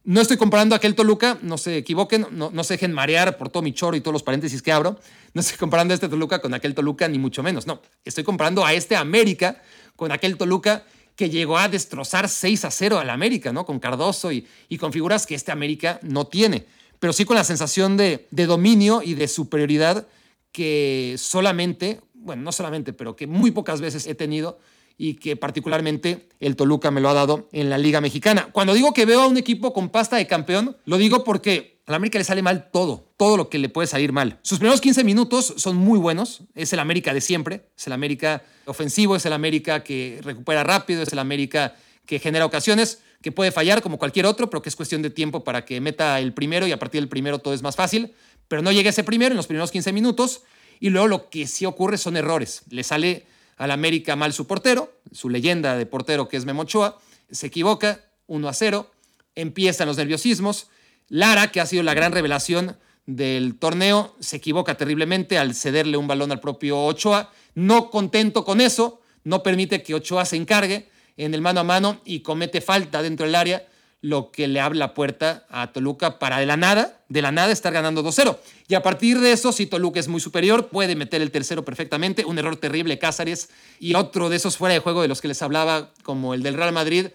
[0.03, 3.49] No estoy comparando a aquel Toluca, no se equivoquen, no, no se dejen marear por
[3.49, 4.99] todo mi choro y todos los paréntesis que abro.
[5.33, 7.67] No estoy comparando a este Toluca con aquel Toluca, ni mucho menos.
[7.67, 9.61] No, estoy comparando a este América
[9.95, 10.85] con aquel Toluca
[11.15, 13.65] que llegó a destrozar 6 a 0 al América, ¿no?
[13.65, 16.67] Con Cardoso y, y con figuras que este América no tiene
[16.99, 20.07] pero sí con la sensación de, dominio y de superioridad
[20.51, 24.59] que solamente, bueno, no solamente, pero que muy pocas veces he tenido
[24.97, 28.49] y que particularmente el Toluca me lo ha dado en la Liga Mexicana.
[28.51, 31.95] Cuando digo que veo a un equipo con pasta de campeón, lo digo porque al
[31.95, 34.39] América le sale mal todo, todo lo que le puede salir mal.
[34.41, 38.43] Sus primeros 15 minutos son muy buenos, es el América de siempre, es el América
[38.65, 43.51] ofensivo, es el América que recupera rápido, es el América que genera ocasiones que puede
[43.51, 46.67] fallar como cualquier otro, pero que es cuestión de tiempo para que meta el primero
[46.67, 48.13] y a partir del primero todo es más fácil.
[48.47, 50.43] Pero no llega ese primero en los primeros 15 minutos
[50.79, 52.61] y luego lo que sí ocurre son errores.
[52.69, 53.25] Le sale
[53.57, 56.99] al América mal su portero, su leyenda de portero que es Memochoa,
[57.31, 58.91] se equivoca 1 a 0,
[59.35, 60.67] empiezan los nerviosismos.
[61.09, 66.07] Lara, que ha sido la gran revelación del torneo, se equivoca terriblemente al cederle un
[66.07, 67.31] balón al propio Ochoa.
[67.55, 70.89] No contento con eso, no permite que Ochoa se encargue
[71.25, 73.67] en el mano a mano y comete falta dentro del área,
[74.01, 77.51] lo que le abre la puerta a Toluca para de la nada, de la nada
[77.51, 78.37] estar ganando 2-0.
[78.67, 82.23] Y a partir de eso, si Toluca es muy superior, puede meter el tercero perfectamente.
[82.23, 83.49] Un error terrible Cázares
[83.79, 86.53] y otro de esos fuera de juego de los que les hablaba, como el del
[86.53, 87.07] Real Madrid,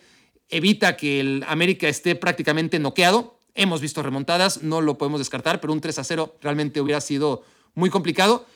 [0.48, 3.38] evita que el América esté prácticamente noqueado.
[3.54, 8.46] Hemos visto remontadas, no lo podemos descartar, pero un 3-0 realmente hubiera sido muy complicado.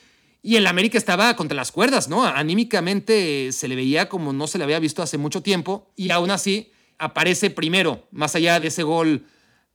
[0.47, 2.23] Y el América estaba contra las cuerdas, ¿no?
[2.23, 6.31] Anímicamente se le veía como no se le había visto hace mucho tiempo y aún
[6.31, 9.25] así aparece primero, más allá de ese gol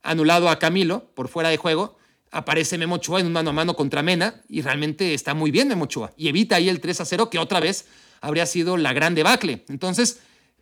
[0.02, 1.98] anulado a Camilo por fuera de juego,
[2.30, 5.68] aparece Memo Ochoa en un mano a mano contra Mena y realmente está muy bien
[5.68, 7.84] Memo Ochoa y evita ahí el 3 a 0 que otra vez
[8.22, 9.66] habría sido la gran debacle.
[9.68, 10.20] Entonces,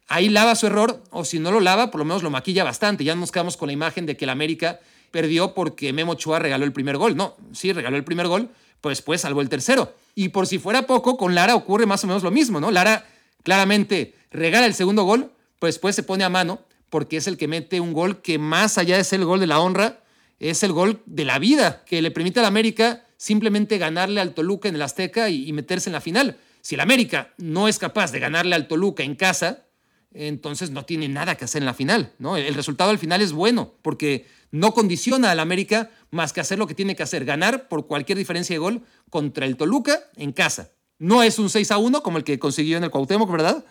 [0.09, 3.05] ahí lava su error o si no lo lava, por lo menos lo maquilla bastante.
[3.05, 4.81] Ya nos quedamos con la imagen de que el América
[5.13, 7.17] perdió porque Memo Ochoa regaló el primer gol.
[7.17, 9.95] No, sí, regaló el primer gol, pues después salvó el tercero.
[10.15, 12.71] Y por si fuera poco, con Lara ocurre más o menos lo mismo, ¿no?
[12.71, 13.07] Lara
[13.43, 17.49] claramente regala el segundo gol, pues después se pone a mano porque es el que
[17.49, 20.01] mete un gol que más allá de ser el gol de la honra,
[20.41, 24.69] es el gol de la vida, que le permite al América simplemente ganarle al Toluca
[24.69, 26.39] en el Azteca y, meterse en la final.
[26.63, 29.67] Si el América no es capaz de ganarle al Toluca en casa,
[30.13, 32.37] entonces no tiene nada que hacer en la final, ¿no?
[32.37, 36.67] El, resultado al final es bueno, porque no condiciona al América más que hacer lo
[36.67, 40.73] que tiene que hacer, ganar por cualquier diferencia de gol contra el Toluca en casa.
[40.99, 43.65] No es un 6 a 1 como el que consiguió en el Cuauhtémoc, ¿verdad?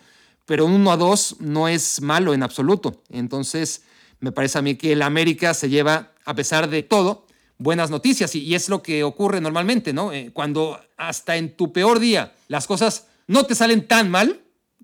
[0.50, 3.04] pero un 1 a 2 no es malo en absoluto.
[3.08, 3.84] Entonces,
[4.18, 7.24] me parece a mí que el América se lleva, a pesar de todo,
[7.56, 10.12] buenas noticias y, es lo que ocurre normalmente, ¿no?
[10.12, 14.40] Eh, cuando hasta en tu peor día las cosas no te salen tan mal,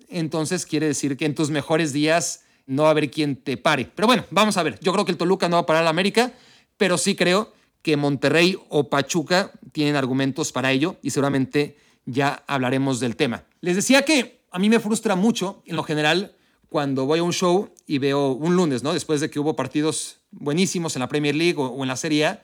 [0.08, 3.90] entonces quiere decir que en tus mejores días no va a haber quien te pare.
[3.94, 4.78] Pero bueno, vamos a ver.
[4.80, 6.32] Yo creo que el Toluca no va a parar al América,
[6.76, 13.00] pero sí creo que Monterrey o Pachuca tienen argumentos para ello y seguramente ya hablaremos
[13.00, 13.44] del tema.
[13.60, 16.34] Les decía que a mí me frustra mucho, en lo general,
[16.68, 18.92] cuando voy a un show y veo un lunes, ¿no?
[18.92, 22.42] Después de que hubo partidos buenísimos en la Premier League o, en la Serie A,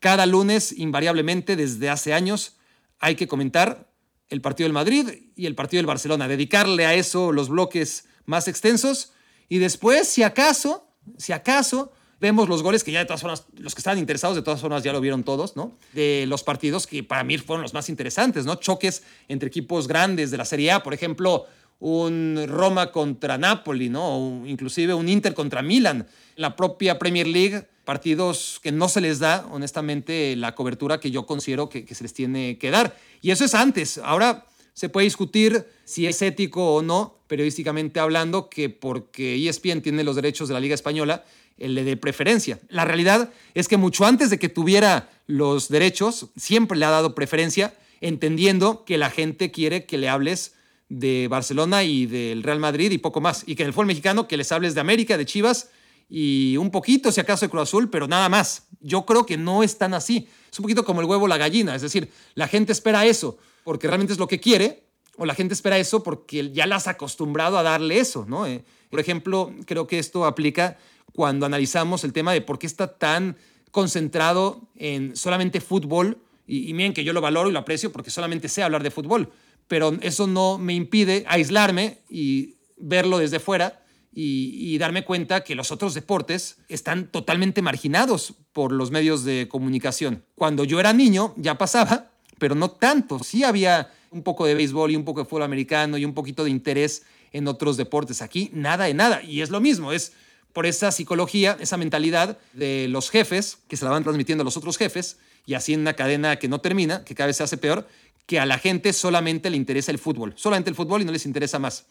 [0.00, 2.56] cada lunes, invariablemente, desde hace años,
[2.98, 3.90] hay que comentar
[4.34, 8.48] el partido del Madrid y el partido del Barcelona, dedicarle a eso los bloques más
[8.48, 9.12] extensos
[9.48, 13.74] y después, si acaso, si acaso, vemos los goles que ya de todas formas, los
[13.74, 15.76] que estaban interesados de todas formas ya lo vieron todos, ¿no?
[15.92, 18.56] De los partidos que para mí fueron los más interesantes, ¿no?
[18.56, 21.46] Choques entre equipos grandes de la Serie A, por ejemplo,
[21.84, 24.16] un Roma contra Napoli, ¿no?
[24.16, 26.06] O inclusive un Inter contra Milan.
[26.34, 31.26] La propia Premier League, partidos que no se les da, honestamente, la cobertura que yo
[31.26, 32.96] considero que, se les tiene que dar.
[33.20, 33.98] Y eso es antes.
[33.98, 40.04] Ahora se puede discutir si es ético o no, periodísticamente hablando, que porque ESPN tiene
[40.04, 41.22] los derechos de la Liga Española,
[41.58, 42.60] le dé preferencia.
[42.70, 47.14] La realidad es que mucho antes de que tuviera los derechos, siempre le ha dado
[47.14, 50.54] preferencia, entendiendo que la gente quiere que le hables
[50.88, 53.44] de Barcelona y del Real Madrid y poco más.
[53.46, 55.70] Y que en el fútbol mexicano que les hables de América, de Chivas
[56.08, 58.68] y un poquito, si acaso, de Cruz Azul, pero nada más.
[58.80, 60.28] Yo creo que no es tan así.
[60.52, 61.74] Es un poquito como el huevo la gallina.
[61.74, 64.84] Es decir, la gente espera eso porque realmente es lo que quiere,
[65.16, 68.46] o la gente espera eso porque ya las ha acostumbrado a darle eso, ¿no?
[68.46, 70.76] Eh, por ejemplo, creo que esto aplica
[71.14, 73.36] cuando analizamos el tema de por qué está tan
[73.70, 76.18] concentrado en solamente fútbol.
[76.46, 79.32] Y, miren que yo lo valoro y lo aprecio porque solamente sé hablar de fútbol,
[79.68, 83.84] pero eso no me impide aislarme y verlo desde fuera
[84.16, 90.24] y, darme cuenta que los otros deportes están totalmente marginados por los medios de comunicación.
[90.36, 93.18] Cuando yo era niño ya pasaba, pero no tanto.
[93.24, 96.44] Sí había un poco de béisbol y un poco de fútbol americano y un poquito
[96.44, 98.22] de interés en otros deportes.
[98.22, 99.22] Aquí nada de nada.
[99.22, 100.12] Y es lo mismo, es
[100.52, 104.56] por esa psicología, esa mentalidad de los jefes que se la van transmitiendo a los
[104.56, 107.58] otros jefes y así en una cadena que no termina, que cada vez se hace
[107.58, 107.86] peor,
[108.26, 111.26] que a la gente solamente le interesa el fútbol, solamente el fútbol y no les
[111.26, 111.86] interesa más.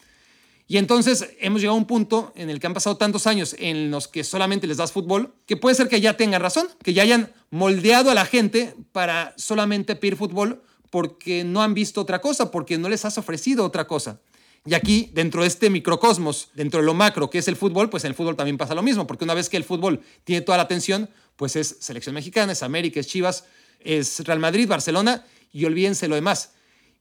[0.68, 3.92] Y entonces hemos llegado a un punto en el que han pasado tantos años en
[3.92, 7.04] los que solamente les das fútbol, que puede ser que ya tengan razón, que ya
[7.04, 12.50] hayan moldeado a la gente para solamente pedir fútbol porque no han visto otra cosa,
[12.50, 14.22] porque no les has ofrecido otra cosa.
[14.66, 18.06] Y aquí, dentro de este microcosmos, dentro de lo macro que es el fútbol, pues
[18.06, 20.58] en el fútbol también pasa lo mismo, porque una vez que el fútbol tiene toda
[20.58, 23.44] la atención, pues es selección mexicana, es América, es Chivas,
[23.82, 26.52] es Real Madrid, Barcelona, y olvídense lo demás.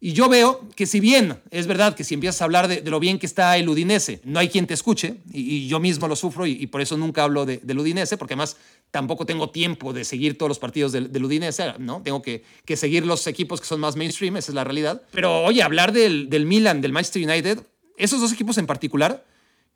[0.04, 2.98] Y yo veo que si bien es verdad que si empiezas a hablar de, lo
[2.98, 6.44] bien que está el Udinese, no hay quien te escuche, y, yo mismo lo sufro
[6.44, 8.56] y, por eso nunca hablo de, del Udinese, porque además
[8.90, 12.02] tampoco tengo tiempo de seguir todos los partidos del, Udinese, ¿no?
[12.02, 15.02] Tengo que, que, seguir los equipos que son más mainstream, esa es la realidad.
[15.12, 17.60] Pero oye, hablar del, del Milan, del Manchester United,
[17.96, 19.24] esos dos equipos en particular,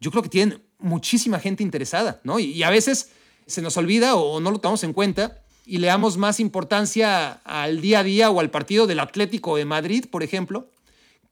[0.01, 2.41] yo creo que tienen muchísima gente interesada, ¿no?
[2.41, 3.11] Y a veces
[3.47, 7.81] se nos olvida o no lo tomamos en cuenta y le damos más importancia al
[7.81, 10.71] día a día o al partido del Atlético de Madrid, por ejemplo,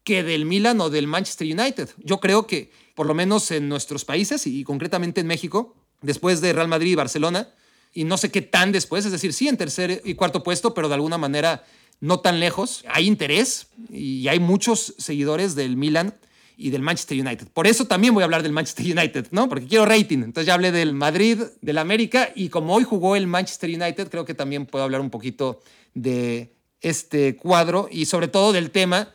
[0.03, 1.89] que del Milan o del Manchester United.
[1.99, 6.53] Yo creo que, por lo menos en nuestros países y concretamente en México, después de
[6.53, 7.49] Real Madrid y Barcelona,
[7.95, 10.89] y no sé qué tan después, es decir, sí en tercer y cuarto puesto, pero
[10.89, 11.65] de alguna manera
[12.01, 12.85] no tan lejos.
[12.89, 16.17] Hay interés y hay muchos seguidores del Milan
[16.57, 17.49] y del Manchester United.
[17.49, 19.49] Por eso también voy a hablar del Manchester United, ¿no?
[19.49, 20.19] Porque quiero rating.
[20.19, 24.25] Entonces ya hablé del Madrid, del América y como hoy jugó el Manchester United, creo
[24.25, 25.61] que también puedo hablar un poquito
[25.95, 29.09] de este cuadro y sobre todo del tema.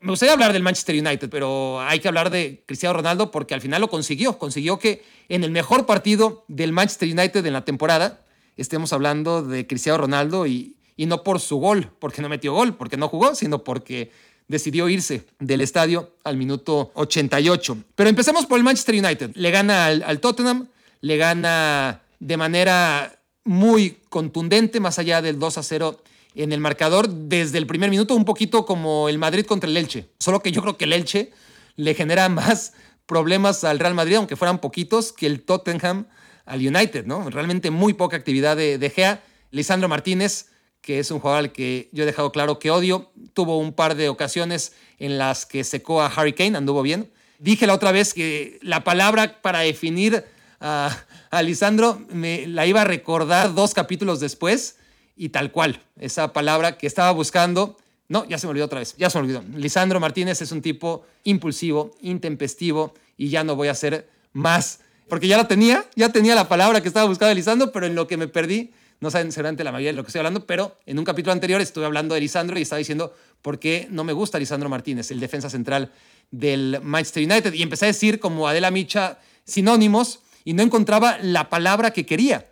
[0.00, 3.60] Me gustaría hablar del Manchester United, pero hay que hablar de Cristiano Ronaldo porque al
[3.60, 4.38] final lo consiguió.
[4.38, 8.24] Consiguió que en el mejor partido del Manchester United en la temporada
[8.56, 12.76] estemos hablando de Cristiano Ronaldo y, y no por su gol, porque no metió gol,
[12.76, 14.10] porque no jugó, sino porque
[14.48, 17.78] decidió irse del estadio al minuto 88.
[17.94, 19.30] Pero empecemos por el Manchester United.
[19.34, 20.68] Le gana al, Tottenham,
[21.00, 26.02] le gana de manera muy contundente, más allá del 2 a 0
[26.34, 30.08] en el marcador, desde el primer minuto, un poquito como el Madrid contra el Elche.
[30.18, 31.30] Solo que yo creo que el Elche
[31.76, 32.72] le genera más
[33.06, 36.06] problemas al Real Madrid, aunque fueran poquitos, que el Tottenham
[36.44, 37.28] al United, ¿no?
[37.30, 39.22] Realmente muy poca actividad de, de Gea.
[39.50, 40.46] Lisandro Martínez
[40.82, 43.10] que es un jugador al que yo he dejado claro que odio.
[43.32, 47.10] Tuvo un par de ocasiones en las que secó a Harry Kane, anduvo bien.
[47.38, 50.24] Dije la otra vez que la palabra para definir
[50.60, 50.96] a,
[51.30, 54.76] a Lisandro me la iba a recordar dos capítulos después
[55.16, 55.80] y tal cual.
[55.98, 57.78] Esa palabra que estaba buscando.
[58.08, 58.94] No, ya se me olvidó otra vez.
[58.98, 59.42] Ya se me olvidó.
[59.56, 64.80] Lisandro Martínez es un tipo impulsivo, intempestivo y ya no voy a hacer más.
[65.08, 68.06] Porque ya la tenía, ya tenía la palabra que estaba buscando Lisandro, pero en lo
[68.06, 70.96] que me perdí no saben seguramente la mayoría de lo que estoy hablando, pero en
[70.96, 73.12] un capítulo anterior estuve hablando de Lisandro y estaba diciendo
[73.42, 75.90] por qué no me gusta Lisandro Martínez, el defensa central
[76.30, 77.52] del Manchester United.
[77.52, 82.46] Y empecé a decir como Adela Micha sinónimos y no encontraba la palabra que quería.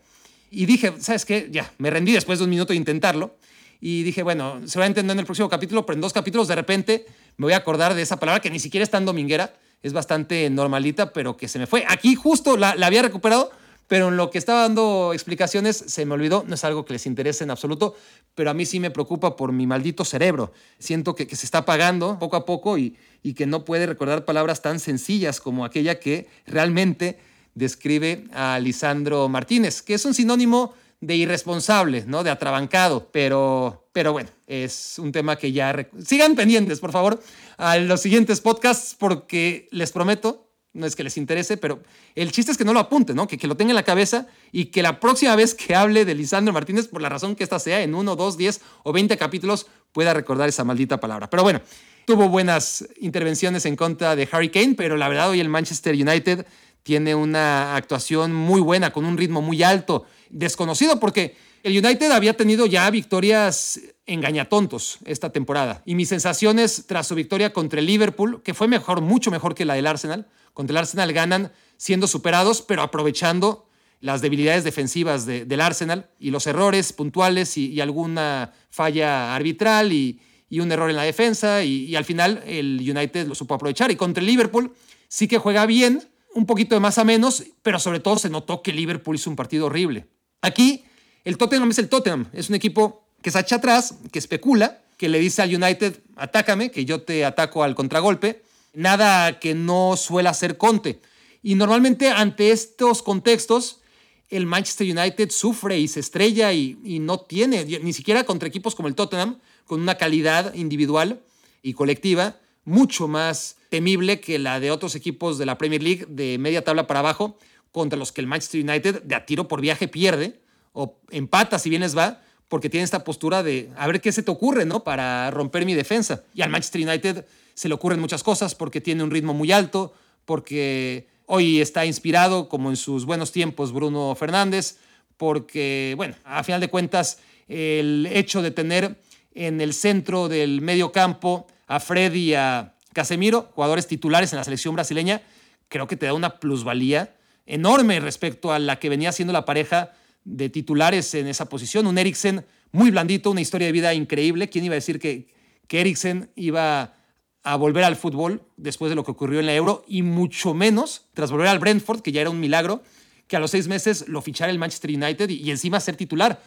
[0.50, 1.46] Y dije, ¿sabes qué?
[1.52, 3.36] Ya, me rendí después de un minuto de intentarlo.
[3.80, 6.56] Y dije, bueno, se a entender en el próximo capítulo, pero en dos capítulos de
[6.56, 9.92] repente me voy a acordar de esa palabra que ni siquiera es tan dominguera, es
[9.92, 11.84] bastante normalita, pero que se me fue.
[11.86, 13.52] Aquí justo la había recuperado,
[13.90, 17.06] pero en lo que estaba dando explicaciones se me olvidó, no es algo que les
[17.06, 17.96] interese en absoluto,
[18.36, 20.52] pero a mí sí me preocupa por mi maldito cerebro.
[20.78, 24.62] Siento que, se está apagando poco a poco y, y que no puede recordar palabras
[24.62, 27.18] tan sencillas como aquella que realmente
[27.56, 32.22] describe a Lisandro Martínez, que es un sinónimo de irresponsable, ¿no?
[32.22, 35.88] De atrabancado, pero, pero bueno, es un tema que ya...
[36.06, 37.20] Sigan pendientes, por favor,
[37.56, 41.82] a los siguientes podcasts porque les prometo no es que les interese, pero
[42.14, 43.26] el chiste es que no lo apunte, ¿no?
[43.26, 46.14] Que, que lo tenga en la cabeza y que la próxima vez que hable de
[46.14, 49.66] Lisandro Martínez, por la razón que esta sea, en uno, dos, diez o veinte capítulos,
[49.92, 51.28] pueda recordar esa maldita palabra.
[51.28, 51.60] Pero bueno,
[52.06, 56.46] tuvo buenas intervenciones en contra de Harry Kane, pero la verdad hoy el Manchester United
[56.82, 62.36] tiene una actuación muy buena, con un ritmo muy alto, desconocido porque el United había
[62.36, 63.80] tenido ya victorias
[64.12, 65.82] engañatontos esta temporada.
[65.84, 69.64] Y mis sensaciones tras su victoria contra el Liverpool, que fue mejor, mucho mejor que
[69.64, 73.66] la del Arsenal, contra el Arsenal ganan siendo superados, pero aprovechando
[74.00, 80.20] las debilidades defensivas del Arsenal y los errores puntuales y, alguna falla arbitral y,
[80.58, 83.90] un error en la defensa y, al final el United lo supo aprovechar.
[83.90, 84.74] Y contra el Liverpool
[85.08, 86.02] sí que juega bien,
[86.34, 89.36] un poquito de más a menos, pero sobre todo se notó que Liverpool hizo un
[89.36, 90.06] partido horrible.
[90.40, 90.84] Aquí
[91.24, 95.08] el Tottenham es el Tottenham, es un equipo que se echa atrás, que especula, que
[95.08, 98.42] le dice al United, atácame, que yo te ataco al contragolpe,
[98.74, 101.00] nada que no suele hacer Conte.
[101.42, 103.80] Y normalmente ante estos contextos,
[104.28, 108.88] el Manchester United sufre y se estrella y, no tiene, ni siquiera contra equipos como
[108.88, 111.20] el Tottenham, con una calidad individual
[111.62, 116.38] y colectiva mucho más temible que la de otros equipos de la Premier League de
[116.38, 117.38] media tabla para abajo,
[117.72, 120.40] contra los que el Manchester United de a tiro por viaje pierde
[120.72, 124.24] o empata si bien les va, porque tiene esta postura de a ver qué se
[124.24, 124.82] te ocurre, ¿no?
[124.82, 126.24] Para romper mi defensa.
[126.34, 129.94] Y al Manchester United se le ocurren muchas cosas porque tiene un ritmo muy alto,
[130.24, 134.78] porque hoy está inspirado, como en sus buenos tiempos, Bruno Fernández,
[135.16, 138.96] porque, bueno, a final de cuentas, el hecho de tener
[139.32, 144.44] en el centro del medio campo a Freddy y a Casemiro, jugadores titulares en la
[144.44, 145.22] selección brasileña,
[145.68, 147.14] creo que te da una plusvalía
[147.46, 149.92] enorme respecto a la que venía siendo la pareja
[150.24, 151.86] de titulares en esa posición.
[151.86, 154.48] Un Eriksen muy blandito, una historia de vida increíble.
[154.48, 155.28] ¿Quién iba a decir que,
[155.66, 156.94] que Eriksen iba
[157.42, 161.06] a volver al fútbol después de lo que ocurrió en la Euro y mucho menos
[161.14, 162.82] tras volver al Brentford, que ya era un milagro,
[163.26, 166.42] que a los seis meses lo fichara el Manchester United y, encima ser titular.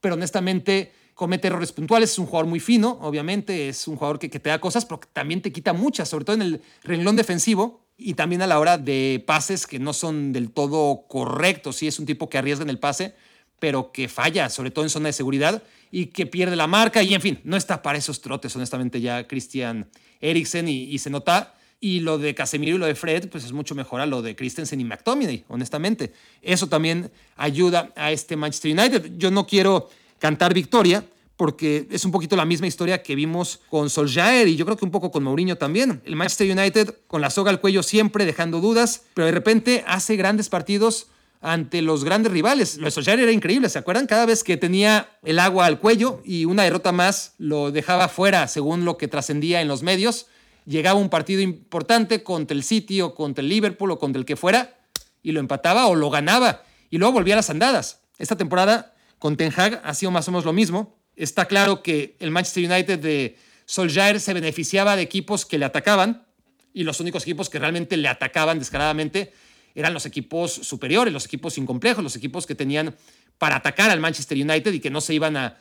[0.00, 4.30] Pero honestamente comete errores puntuales, es un jugador muy fino, obviamente, es un jugador que,
[4.30, 7.87] que te da cosas, pero también te quita muchas, sobre todo en el renglón defensivo
[7.98, 11.76] y también a la hora de pases que no son del todo correctos.
[11.76, 13.14] Sí, es un tipo que arriesga en el pase,
[13.58, 17.02] pero que falla, sobre todo en zona de seguridad, y que pierde la marca.
[17.02, 19.88] Y en fin, no está para esos trotes, honestamente, ya Christian
[20.20, 20.68] Eriksen.
[20.68, 24.00] Y, se nota Y lo de Casemiro y lo de Fred, pues es mucho mejor
[24.00, 26.12] a lo de Christensen y McTominay, honestamente.
[26.40, 29.12] Eso también ayuda a este Manchester United.
[29.16, 29.88] Yo no quiero
[30.18, 31.04] cantar victoria,
[31.38, 34.84] porque es un poquito la misma historia que vimos con Solskjaer y yo creo que
[34.84, 36.02] un poco con Mourinho también.
[36.04, 40.16] El Manchester United con la soga al cuello siempre dejando dudas, pero de repente hace
[40.16, 41.06] grandes partidos
[41.40, 42.76] ante los grandes rivales.
[42.78, 44.08] Lo de Solskjaer era increíble, ¿se acuerdan?
[44.08, 48.48] Cada vez que tenía el agua al cuello y una derrota más lo dejaba fuera
[48.48, 50.26] según lo que trascendía en los medios,
[50.66, 54.34] llegaba un partido importante contra el City o contra el Liverpool o contra el que
[54.34, 54.76] fuera
[55.22, 58.00] y lo empataba o lo ganaba y luego volvía a las andadas.
[58.18, 62.14] Esta temporada con Ten Hag ha sido más o menos lo mismo Está claro que
[62.20, 66.24] el Manchester United de Solskjaer se beneficiaba de equipos que le atacaban
[66.72, 69.32] y los únicos equipos que realmente le atacaban descaradamente
[69.74, 72.94] eran los equipos superiores, los equipos sin complejos, los equipos que tenían
[73.36, 75.58] para atacar al Manchester United y que no se iban a,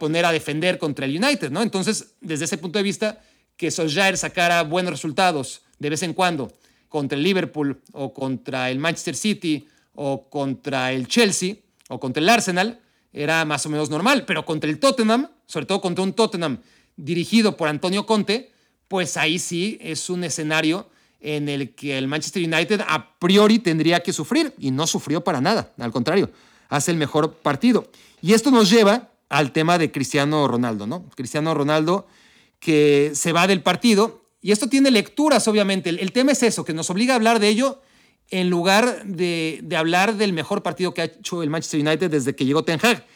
[0.00, 1.62] poner a defender contra el United, ¿no?
[1.62, 3.20] Entonces, desde ese punto de vista,
[3.56, 6.52] que Solskjaer sacara buenos resultados de vez en cuando
[6.88, 11.56] contra el Liverpool o contra el Manchester City o contra el Chelsea
[11.88, 12.80] o contra el Arsenal,
[13.12, 16.58] era más o menos normal, pero contra el Tottenham, sobre todo contra un Tottenham
[16.96, 18.52] dirigido por Antonio Conte,
[18.88, 20.88] pues ahí sí es un escenario
[21.20, 25.40] en el que el Manchester United a priori tendría que sufrir y no sufrió para
[25.40, 26.30] nada, al contrario,
[26.68, 27.90] hace el mejor partido.
[28.20, 31.04] Y esto nos lleva al tema de Cristiano Ronaldo, ¿no?
[31.14, 32.06] Cristiano Ronaldo
[32.60, 35.90] que se va del partido y esto tiene lecturas, obviamente.
[35.90, 37.80] El, tema es eso, que nos obliga a hablar de ello
[38.30, 42.44] en lugar de, hablar del mejor partido que ha hecho el Manchester United desde que
[42.44, 43.06] llegó Ten Hag.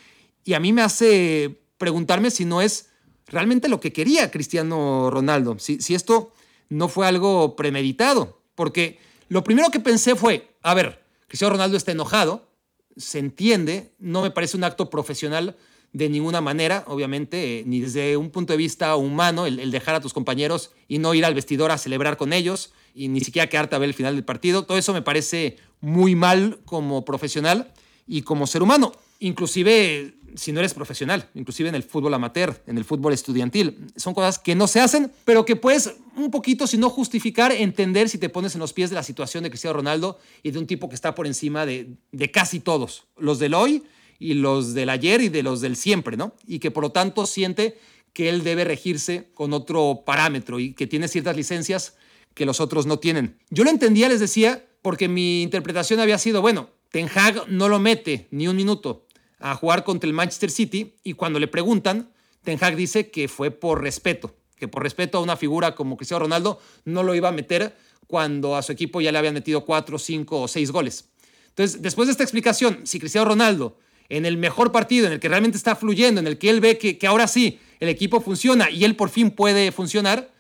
[0.45, 2.91] Y a mí me hace preguntarme si no es
[3.27, 6.33] realmente lo que quería Cristiano Ronaldo, si, si esto
[6.69, 8.43] no fue algo premeditado.
[8.55, 8.99] Porque
[9.29, 12.49] lo primero que pensé fue, a ver, Cristiano Ronaldo está enojado,
[12.97, 15.57] se entiende, no me parece un acto profesional
[15.93, 20.01] de ninguna manera, obviamente, eh, ni desde un punto de vista humano, el, dejar a
[20.01, 23.77] tus compañeros y no ir al vestidor a celebrar con ellos y ni siquiera quedarte
[23.77, 24.65] a ver el final del partido.
[24.65, 27.73] Todo eso me parece muy mal como profesional
[28.07, 28.93] y como ser humano.
[29.21, 33.87] Inclusive si no eres profesional, inclusive en el fútbol amateur, en el fútbol estudiantil.
[33.97, 38.09] Son cosas que no se hacen, pero que puedes un poquito, si no justificar, entender
[38.09, 40.67] si te pones en los pies de la situación de Cristiano Ronaldo y de un
[40.67, 43.83] tipo que está por encima de, de casi todos, los del hoy
[44.23, 46.35] y los del ayer y de los del siempre, ¿no?
[46.47, 47.79] Y que por lo tanto siente
[48.13, 51.97] que él debe regirse con otro parámetro y que tiene ciertas licencias
[52.35, 53.39] que los otros no tienen.
[53.51, 57.81] Yo lo entendía, les decía, porque mi interpretación había sido, bueno, Ten Hag no lo
[57.81, 59.07] mete ni un minuto
[59.41, 62.11] a jugar contra el Manchester City y cuando le preguntan,
[62.45, 66.25] Ten Hag dice que fue por respeto, que por respeto a una figura como Cristiano
[66.25, 69.99] Ronaldo no lo iba a meter cuando a su equipo ya le habían metido cuatro,
[69.99, 71.09] cinco o seis goles.
[71.49, 73.79] Entonces, después de esta explicación, si Cristiano Ronaldo
[74.13, 76.77] en el mejor partido, en el que realmente está fluyendo, en el que él ve
[76.77, 80.31] que, ahora sí el equipo funciona y él por fin puede funcionar,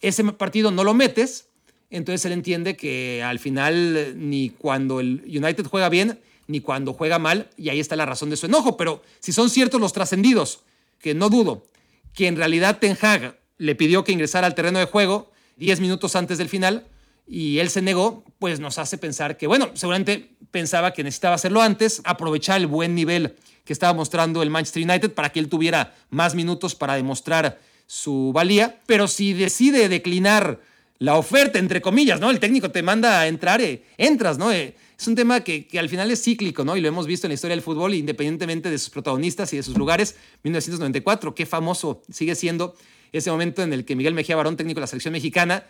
[0.00, 1.48] ese partido no lo metes,
[1.90, 7.18] entonces él entiende que al final ni cuando el United juega bien, ni cuando juega
[7.18, 8.76] mal, y ahí está la razón de su enojo.
[8.76, 10.60] Pero si son ciertos los trascendidos,
[11.00, 11.66] que no dudo,
[12.14, 16.14] que en realidad Ten Hag le pidió que ingresara al terreno de juego 10 minutos
[16.14, 16.86] antes del final
[17.28, 21.60] y él se negó, pues nos hace pensar que, bueno, seguramente pensaba que necesitaba hacerlo
[21.60, 25.94] antes, aprovechar el buen nivel que estaba mostrando el Manchester United para que él tuviera
[26.08, 30.60] más minutos para demostrar su valía, pero si decide declinar
[30.98, 32.30] la oferta, entre comillas, ¿no?
[32.30, 34.50] El técnico te manda a entrar, eh, entras, ¿no?
[34.50, 36.76] Eh, es un tema que, que, al final es cíclico, ¿no?
[36.76, 39.62] Y lo hemos visto en la historia del fútbol, independientemente de sus protagonistas y de
[39.62, 40.16] sus lugares.
[40.42, 42.74] 1994, qué famoso sigue siendo
[43.12, 45.64] ese momento en el que Miguel Mejía Barón, técnico de la selección mexicana,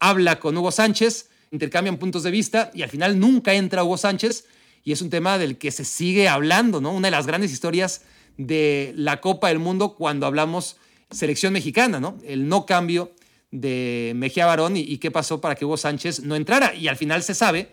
[0.00, 4.46] habla con Hugo Sánchez, intercambian puntos de vista y al final nunca entra Hugo Sánchez
[4.82, 6.92] y es un tema del que se sigue hablando, ¿no?
[6.92, 8.02] Una de las grandes historias
[8.36, 10.76] de la Copa del Mundo cuando hablamos
[11.10, 12.18] selección mexicana, ¿no?
[12.24, 13.12] El no cambio
[13.50, 16.74] de Mejía Barón y, qué pasó para que Hugo Sánchez no entrara.
[16.74, 17.70] Y al final se sabe,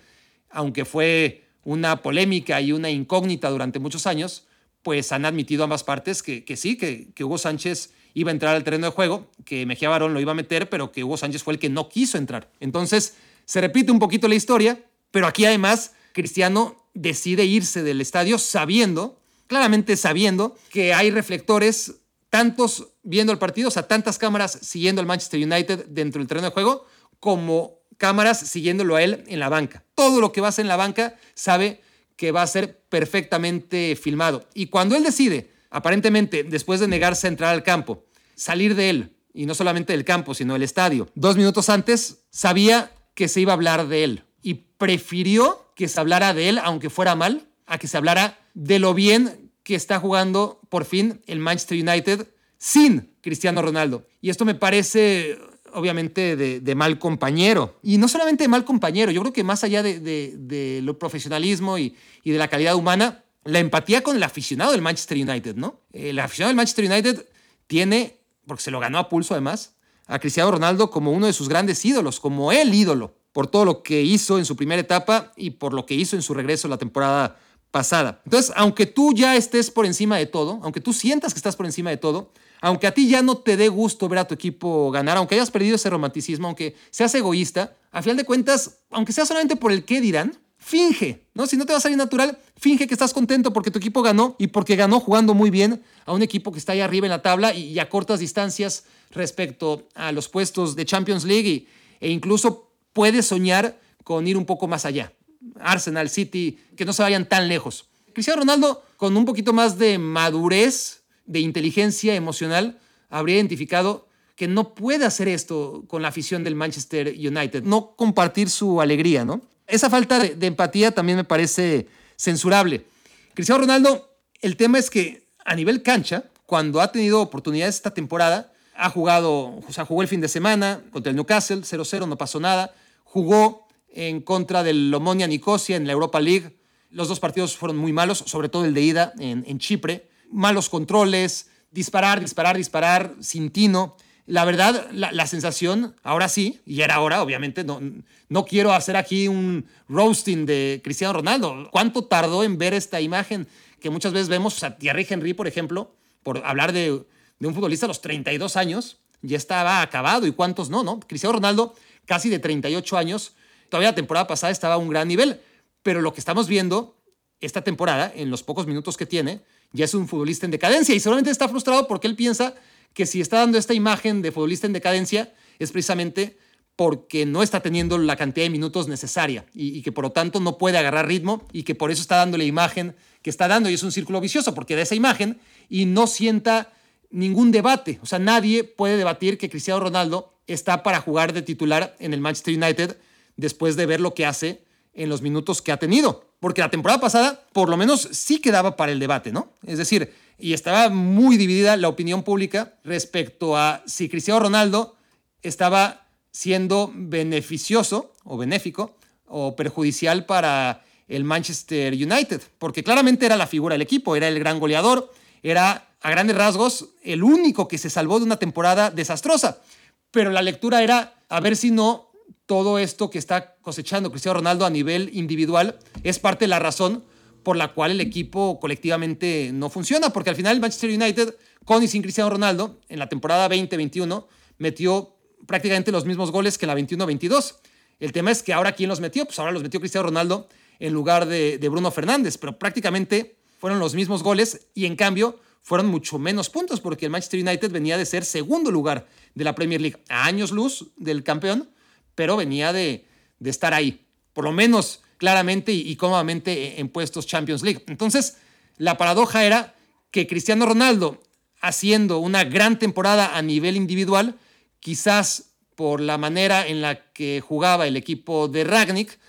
[0.50, 4.46] aunque fue una polémica y una incógnita durante muchos años,
[4.84, 8.88] pues han admitido ambas partes que, sí, que, Hugo Sánchez iba a entrar al terreno
[8.88, 11.59] de juego, que Mejía Barón lo iba a meter, pero que Hugo Sánchez fue el
[11.59, 12.51] que no quiso entrar.
[12.59, 18.38] Entonces, se repite un poquito la historia, pero aquí además Cristiano decide irse del estadio
[18.38, 21.95] sabiendo, claramente sabiendo, que hay reflectores
[22.30, 26.47] tantos viendo el partido, o sea, tantas cámaras siguiendo al Manchester United dentro del terreno
[26.47, 26.86] de juego,
[27.20, 29.84] como cámaras siguiéndolo a él en la banca.
[29.95, 31.82] Todo lo que va a hacer en la banca sabe
[32.16, 34.47] que va a ser perfectamente filmado.
[34.53, 38.06] Y cuando él decide, aparentemente, después de negarse a entrar al campo,
[38.36, 42.92] salir de él, y no solamente del campo, sino del estadio, dos minutos antes, sabía
[43.16, 44.24] que se iba a hablar de él.
[44.44, 48.78] Y prefirió que se hablara de él, aunque fuera mal, a que se hablara de
[48.78, 54.06] lo bien que está jugando por fin el Manchester United sin Cristiano Ronaldo.
[54.22, 55.38] Y esto me parece
[55.74, 57.78] obviamente, de, mal compañero.
[57.84, 61.96] Y no solamente de mal compañero, yo creo que más allá de, lo profesionalismo y,
[62.24, 65.82] de la calidad humana, la empatía con el aficionado del Manchester United, ¿no?
[65.92, 67.26] El aficionado del Manchester United
[67.68, 69.76] tiene, porque se lo ganó a pulso además,
[70.08, 73.84] a Cristiano Ronaldo como uno de sus grandes ídolos, como el ídolo, por todo lo
[73.84, 76.78] que hizo en su primera etapa y por lo que hizo en su regreso la
[76.78, 77.39] temporada
[77.72, 78.22] pasada.
[78.26, 81.66] Entonces, aunque tú ya estés por encima de todo, aunque tú sientas que estás por
[81.66, 84.92] encima de todo, aunque a ti ya no te dé gusto ver a tu equipo
[84.92, 89.26] ganar, aunque hayas perdido ese romanticismo, aunque seas egoísta, a final de cuentas, aunque sea
[89.26, 91.47] solamente por el qué dirán, finge, ¿no?
[91.47, 94.36] Si no te va a salir natural, finge que estás contento porque tu equipo ganó
[94.38, 97.24] y porque ganó jugando muy bien a un equipo que está ahí arriba en la
[97.24, 101.68] tabla y, a cortas distancias respecto a los puestos de Champions League
[101.99, 105.12] e incluso puedes soñar con ir un poco más allá.
[105.59, 107.88] Arsenal, City, que no se vayan tan lejos.
[108.14, 114.76] Cristiano Ronaldo, con un poquito más de madurez de inteligencia emocional habría identificado que no
[114.76, 119.41] puede hacer esto con la afición del Manchester United, no compartir su alegría, ¿no?
[119.72, 122.86] Esa falta de, empatía también me parece censurable.
[123.34, 128.54] Cristiano Ronaldo, el tema es que a nivel cancha, cuando ha tenido oportunidades esta temporada,
[128.76, 132.40] ha jugado, o sea, jugó el fin de semana contra el Newcastle, 0-0, no pasó
[132.40, 132.74] nada.
[133.04, 136.58] Jugó en contra del Omonia Nicosia en la Europa League.
[136.90, 140.70] Los dos partidos fueron muy malos, sobre todo el de ida en, en Chipre malos
[140.70, 143.96] controles, disparar, disparar, disparar sin tino.
[144.32, 147.82] La verdad, la, sensación, ahora sí, y era ahora, obviamente, no,
[148.30, 151.68] no quiero hacer aquí un roasting de Cristiano Ronaldo.
[151.70, 153.46] ¿Cuánto tardó en ver esta imagen
[153.82, 154.64] que muchas veces vemos?
[154.64, 157.04] a Thierry Henry, por ejemplo, por hablar de,
[157.40, 161.02] de un futbolista a los 32 años, ya estaba acabado y cuántos no, ¿no?
[161.02, 161.76] Cristiano Ronaldo,
[162.06, 163.34] casi de 38 años,
[163.68, 165.42] todavía la temporada pasada estaba a un gran nivel,
[165.84, 166.96] pero lo que estamos viendo
[167.42, 169.42] esta temporada, en los pocos minutos que tiene,
[169.74, 172.56] ya es un futbolista en decadencia y seguramente está frustrado porque él piensa
[172.94, 176.38] que si está dando esta imagen de futbolista en decadencia es precisamente
[176.76, 180.58] porque no está teniendo la cantidad de minutos necesaria y, que por lo tanto no
[180.58, 183.76] puede agarrar ritmo y que por eso está dando la imagen que está dando y
[183.76, 185.39] es un círculo vicioso porque da esa imagen
[185.70, 186.74] y no sienta
[187.12, 188.00] ningún debate.
[188.02, 192.22] O sea, nadie puede debatir que Cristiano Ronaldo está para jugar de titular en el
[192.22, 192.98] Manchester United
[193.36, 194.64] después de ver lo que hace
[194.94, 196.32] en los minutos que ha tenido.
[196.39, 199.54] Porque la temporada pasada, por lo menos, sí quedaba para el debate, ¿no?
[199.66, 200.12] Es decir,
[200.42, 204.96] y estaba muy dividida la opinión pública respecto a si Cristiano Ronaldo
[205.42, 213.48] estaba siendo beneficioso o benéfico o perjudicial para el Manchester United, porque claramente era la
[213.48, 215.12] figura del equipo, era el gran goleador,
[215.44, 219.62] era a grandes rasgos el único que se salvó de una temporada desastrosa,
[220.10, 222.12] pero la lectura era a ver si no
[222.46, 227.04] todo esto que está cosechando Cristiano Ronaldo a nivel individual es parte de la razón
[227.44, 231.36] por la cual el equipo colectivamente no funciona, porque al final el Manchester United,
[231.66, 234.28] con y sin Cristiano Ronaldo, en la temporada 2021
[234.58, 235.16] metió
[235.48, 237.56] prácticamente los mismos goles que la 21-22.
[238.00, 240.48] El tema es que ahora quién los metió, pues ahora los metió Cristiano Ronaldo
[240.80, 245.39] en lugar de, de Bruno Fernández, pero prácticamente fueron los mismos goles y en cambio
[245.62, 249.54] fueron mucho menos puntos porque el Manchester United venía de ser segundo lugar de la
[249.54, 251.70] Premier League a años luz del campeón
[252.16, 253.06] pero venía de,
[253.44, 257.84] estar ahí, por lo menos claramente y, cómodamente en puestos Champions League.
[257.86, 258.38] Entonces,
[258.78, 259.76] la paradoja era
[260.10, 261.22] que Cristiano Ronaldo,
[261.62, 264.40] haciendo una gran temporada a nivel individual,
[264.80, 269.20] quizás por la manera en la que jugaba el equipo de Ragnick,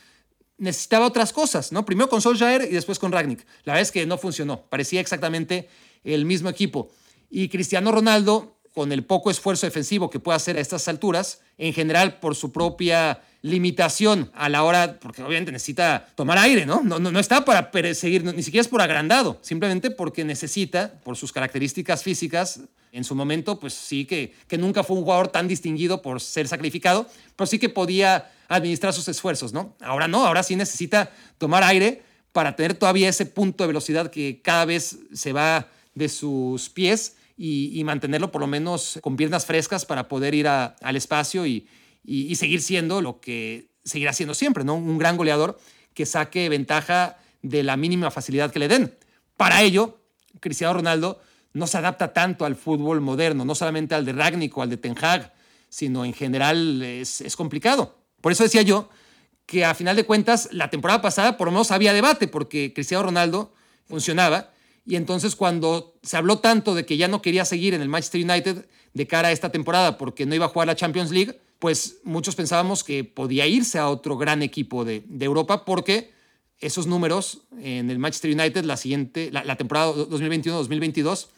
[0.56, 1.84] necesitaba otras cosas, ¿no?
[1.84, 3.46] Primero con Solskjaer y después con Ragnick.
[3.64, 5.68] La verdad es que no funcionó, parecía exactamente
[6.04, 6.90] el mismo equipo.
[7.28, 11.74] Y Cristiano Ronaldo con el poco esfuerzo defensivo que puede hacer a estas alturas, en
[11.74, 16.80] general por su propia limitación a la hora, porque obviamente necesita tomar aire, ¿no?
[16.82, 21.32] No, no, está para perseguir, ni siquiera es por agrandado, simplemente porque necesita, por sus
[21.32, 22.60] características físicas,
[22.92, 26.46] en su momento, pues sí que, que nunca fue un jugador tan distinguido por ser
[26.46, 29.74] sacrificado, pero sí que podía administrar sus esfuerzos, ¿no?
[29.80, 34.40] Ahora no, ahora sí necesita tomar aire para tener todavía ese punto de velocidad que
[34.42, 39.84] cada vez se va de sus pies y, mantenerlo por lo menos con piernas frescas
[39.84, 41.66] para poder ir al espacio y,
[42.34, 44.74] seguir siendo lo que seguirá siendo siempre, ¿no?
[44.74, 45.58] Un gran goleador
[45.94, 48.94] que saque ventaja de la mínima facilidad que le den.
[49.36, 49.98] Para ello,
[50.40, 51.20] Cristiano Ronaldo
[51.52, 54.96] no se adapta tanto al fútbol moderno, no solamente al de Ragnick al de Ten
[55.00, 55.32] Hag,
[55.68, 57.98] sino en general es, es complicado.
[58.20, 58.88] Por eso decía yo
[59.46, 63.04] que a final de cuentas la temporada pasada por lo menos había debate porque Cristiano
[63.04, 63.52] Ronaldo
[63.86, 64.50] funcionaba
[64.86, 68.24] y entonces cuando se habló tanto de que ya no quería seguir en el Manchester
[68.24, 72.00] United de cara a esta temporada porque no iba a jugar la Champions League, pues
[72.02, 76.10] muchos pensábamos que podía irse a otro gran equipo de, Europa porque
[76.58, 81.28] esos números en el Manchester United la siguiente, la, temporada 2021-2022,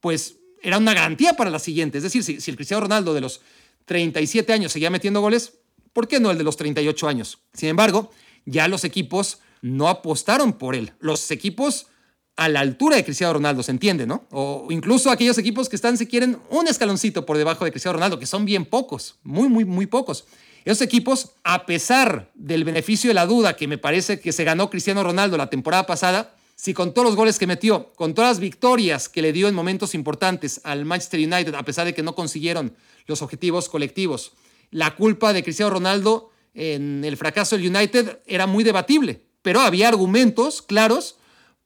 [0.00, 1.98] pues era una garantía para la siguiente.
[1.98, 3.42] Es decir, si, si, el Cristiano Ronaldo de los
[3.84, 5.58] 37 años seguía metiendo goles,
[5.92, 7.40] ¿por qué no el de los 38 años?
[7.52, 8.10] Sin embargo,
[8.46, 10.94] ya los equipos no apostaron por él.
[10.98, 11.88] Los equipos
[12.36, 14.26] a la altura de Cristiano Ronaldo, se entiende, ¿no?
[14.30, 18.18] O incluso aquellos equipos que están, si quieren, un escaloncito por debajo de Cristiano Ronaldo,
[18.18, 20.26] que son bien pocos, muy, muy, muy pocos.
[20.64, 24.70] Esos equipos, a pesar del beneficio de la duda que me parece que se ganó
[24.70, 28.40] Cristiano Ronaldo la temporada pasada, si con todos los goles que metió, con todas las
[28.40, 32.14] victorias que le dio en momentos importantes al Manchester United, a pesar de que no
[32.14, 32.74] consiguieron
[33.06, 34.32] los objetivos colectivos,
[34.70, 39.88] la culpa de Cristiano Ronaldo en el fracaso del United era muy debatible, pero había
[39.88, 41.16] argumentos claros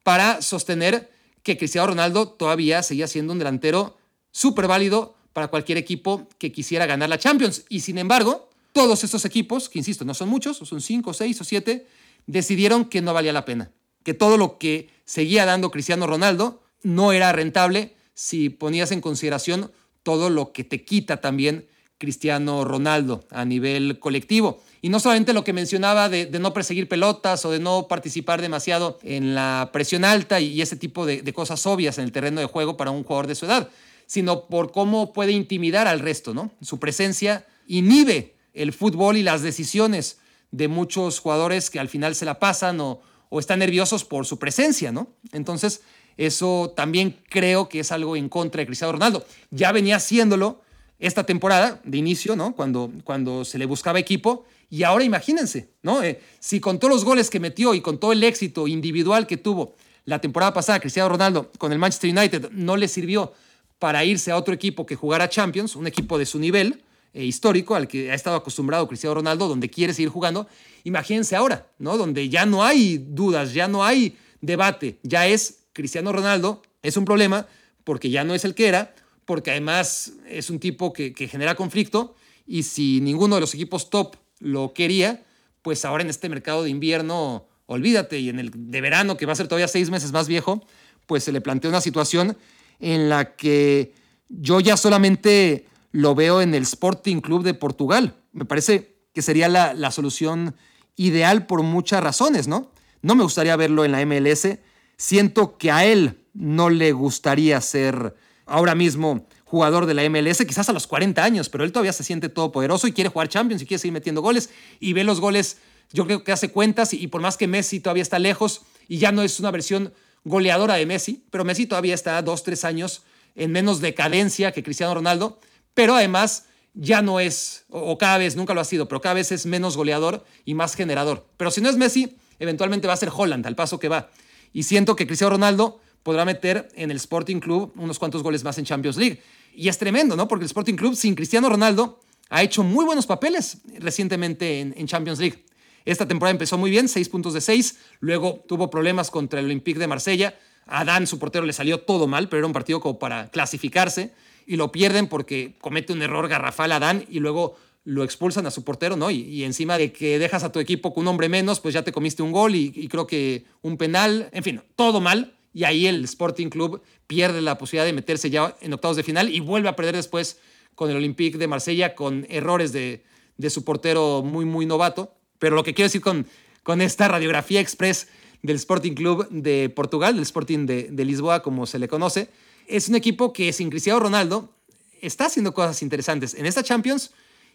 [0.09, 3.99] para sostener que Cristiano Ronaldo todavía seguía siendo un delantero
[4.31, 7.67] súper válido para cualquier equipo que quisiera ganar la Champions.
[7.69, 11.45] Y sin embargo, todos estos equipos, que insisto, no son muchos, son cinco, seis o
[11.45, 11.87] siete,
[12.27, 13.71] decidieron que no valía la pena,
[14.03, 19.73] que todo lo que seguía dando Cristiano Ronaldo no era rentable si ponías en consideración
[20.05, 21.69] todo lo que te quita también
[21.99, 24.63] Cristiano Ronaldo a nivel colectivo.
[24.81, 28.99] Y no solamente lo que mencionaba de, no perseguir pelotas o de no participar demasiado
[29.03, 32.77] en la presión alta y, ese tipo de, cosas obvias en el terreno de juego
[32.77, 33.69] para un jugador de su edad,
[34.07, 36.53] sino por cómo puede intimidar al resto, ¿no?
[36.63, 40.19] Su presencia inhibe el fútbol y las decisiones
[40.53, 44.39] de muchos jugadores que al final se la pasan o, o están nerviosos por su
[44.39, 45.09] presencia, ¿no?
[45.33, 45.83] Entonces,
[46.17, 49.25] eso también creo que es algo en contra de Cristiano Ronaldo.
[49.51, 50.63] Ya venía haciéndolo
[50.99, 52.55] esta temporada de inicio, ¿no?
[52.55, 54.45] Cuando, cuando se le buscaba equipo.
[54.71, 56.03] Y ahora imagínense, ¿no?
[56.03, 59.37] Eh, si con todos los goles que metió y con todo el éxito individual que
[59.37, 63.33] tuvo la temporada pasada, Cristiano Ronaldo con el Manchester United no le sirvió
[63.79, 66.83] para irse a otro equipo que jugara Champions, un equipo de su nivel
[67.15, 70.49] eh, histórico al que ha estado acostumbrado Cristiano Ronaldo, donde quiere seguir jugando.
[70.85, 71.97] Imagínense ahora, ¿no?
[71.97, 77.05] Donde ya no hay dudas, ya no hay debate, ya es Cristiano Ronaldo, es un
[77.05, 77.47] problema
[77.85, 78.95] porque ya no es el que era
[79.29, 82.15] porque además es un tipo que, genera conflicto
[82.47, 85.23] y si ninguno de los equipos top lo quería,
[85.61, 89.35] pues ahora en este mercado de invierno, olvídate, y en el de verano, que va
[89.35, 90.65] a ser todavía seis meses más viejo,
[91.05, 92.39] pues se le plantea una situación
[92.81, 93.93] en la que
[94.31, 98.17] yo ya solamente lo veo en el Sporting Club de Portugal.
[98.33, 100.57] Me parece que sería la, solución
[100.97, 102.73] ideal por muchas razones, ¿no?
[103.03, 104.57] No me gustaría verlo en la MLS.
[104.97, 108.15] Siento que a él no le gustaría ser
[108.49, 112.05] ahora mismo jugador de la MLS, quizás a los 40 años, pero él todavía se
[112.05, 115.59] siente todopoderoso y quiere jugar Champions y quiere seguir metiendo goles y ve los goles,
[115.93, 119.11] yo creo que hace cuentas y, por más que Messi todavía está lejos y ya
[119.11, 119.95] no es una versión
[120.25, 123.03] goleadora de Messi, pero Messi todavía está dos, tres años
[123.37, 125.41] en menos decadencia que Cristiano Ronaldo,
[125.73, 126.45] pero además
[126.75, 129.77] ya no es, o cada vez, nunca lo ha sido, pero cada vez es menos
[129.77, 131.27] goleador y más generador.
[131.37, 134.11] Pero si no es Messi, eventualmente va a ser Holland al paso que va.
[134.53, 138.59] Y siento que Cristiano Ronaldo podrá meter en el Sporting Club unos cuantos goles más
[138.59, 139.23] en Champions League.
[139.55, 140.29] Y es tremendo, ¿no?
[140.29, 145.19] Porque el Sporting Club sin Cristiano Ronaldo ha hecho muy buenos papeles recientemente en, Champions
[145.19, 145.45] League.
[145.85, 147.79] Esta temporada empezó muy bien, seis puntos de seis.
[148.01, 150.39] Luego tuvo problemas contra el Olympique de Marsella.
[150.67, 154.13] A Dan, su portero, le salió todo mal, pero era un partido como para clasificarse.
[154.47, 158.51] Y lo pierden porque comete un error garrafal a Dan y luego lo expulsan a
[158.51, 159.11] su portero, ¿no?
[159.11, 161.93] Y, encima de que dejas a tu equipo con un hombre menos, pues ya te
[161.93, 164.29] comiste un gol y, y creo que un penal.
[164.33, 168.57] En fin, todo mal y ahí el Sporting Club pierde la posibilidad de meterse ya
[168.61, 170.39] en octavos de final y vuelve a perder después
[170.75, 173.03] con el Olympique de Marsella con errores de,
[173.49, 175.15] su portero muy, muy novato.
[175.39, 176.27] Pero lo que quiero decir con,
[176.63, 178.09] con esta radiografía express
[178.43, 182.29] del Sporting Club de Portugal, del Sporting de, de Lisboa, como se le conoce,
[182.67, 184.55] es un equipo que sin Cristiano Ronaldo
[185.01, 187.13] está haciendo cosas interesantes en esta Champions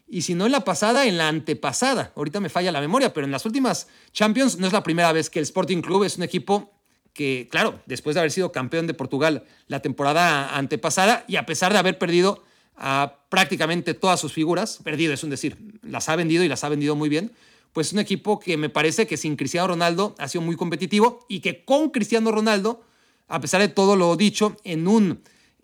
[0.07, 2.11] y si no en la pasada, en la antepasada.
[2.15, 5.29] Ahorita me falla la memoria, pero en las últimas Champions no es la primera vez
[5.29, 6.72] que el Sporting Club es un equipo
[7.13, 11.71] que, claro, después de haber sido campeón de Portugal la temporada antepasada y a pesar
[11.71, 12.43] de haber perdido
[12.75, 16.69] a prácticamente todas sus figuras, perdido es un decir, las ha vendido y las ha
[16.69, 17.31] vendido muy bien,
[17.71, 21.25] pues es un equipo que me parece que sin Cristiano Ronaldo ha sido muy competitivo
[21.27, 22.83] y que con Cristiano Ronaldo,
[23.27, 25.21] a pesar de todo lo dicho, en un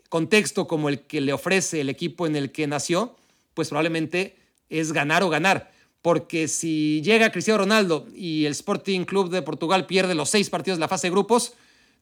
[0.10, 3.16] contexto como el que le ofrece el equipo en el que nació,
[3.54, 4.38] pues probablemente
[4.70, 5.72] es ganar o ganar
[6.02, 10.78] porque si llega Cristiano Ronaldo y el Sporting Club de Portugal pierde los seis partidos
[10.78, 11.54] de la fase de grupos,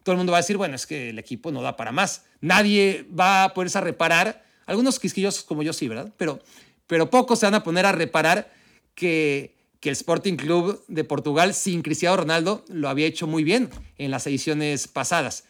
[0.03, 2.25] todo el mundo va a decir, bueno, es que el equipo no da para más.
[2.39, 6.13] Nadie va a ponerse a reparar, algunos quisquillosos como yo sí, ¿verdad?
[6.17, 6.39] Pero,
[6.85, 8.53] pero pocos se van a poner a reparar
[8.93, 13.69] que, que el Sporting Club de Portugal sin Cristiano Ronaldo lo había hecho muy bien
[13.97, 15.45] en las ediciones pasadas.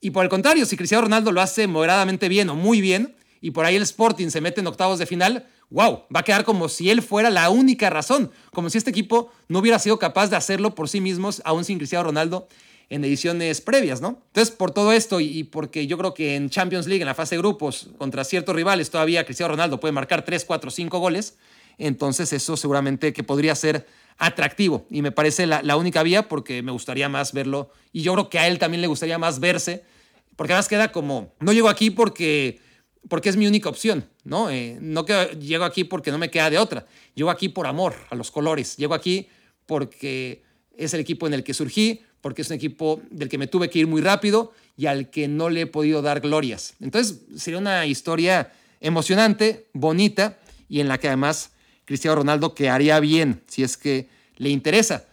[0.00, 3.50] Y por el contrario, si Cristiano Ronaldo lo hace moderadamente bien o muy bien, y
[3.50, 6.68] por ahí el Sporting se mete en octavos de final, wow, va a quedar como
[6.68, 10.36] si él fuera la única razón, como si este equipo no hubiera sido capaz de
[10.36, 12.46] hacerlo por sí mismos, aún sin Cristiano Ronaldo
[12.90, 14.22] en ediciones previas, ¿no?
[14.28, 17.34] Entonces, por todo esto y porque yo creo que en Champions League, en la fase
[17.34, 21.38] de grupos, contra ciertos rivales, todavía Cristiano Ronaldo puede marcar 3, 4, 5 goles,
[21.76, 23.84] entonces eso seguramente que podría ser
[24.16, 28.30] atractivo y me parece la, única vía porque me gustaría más verlo y yo creo
[28.30, 29.82] que a él también le gustaría más verse,
[30.36, 32.60] porque además queda como, no llego aquí porque
[33.08, 34.50] porque es mi única opción, ¿no?
[34.50, 36.86] Eh, no que llego aquí porque no me queda de otra.
[37.14, 38.76] Llego aquí por amor a los colores.
[38.76, 39.28] Llego aquí
[39.66, 40.42] porque
[40.76, 43.68] es el equipo en el que surgí, porque es un equipo del que me tuve
[43.68, 46.74] que ir muy rápido y al que no le he podido dar glorias.
[46.80, 50.38] Entonces sería una historia emocionante, bonita
[50.68, 51.52] y en la que además
[51.84, 55.06] Cristiano Ronaldo quedaría bien si es que le interesa.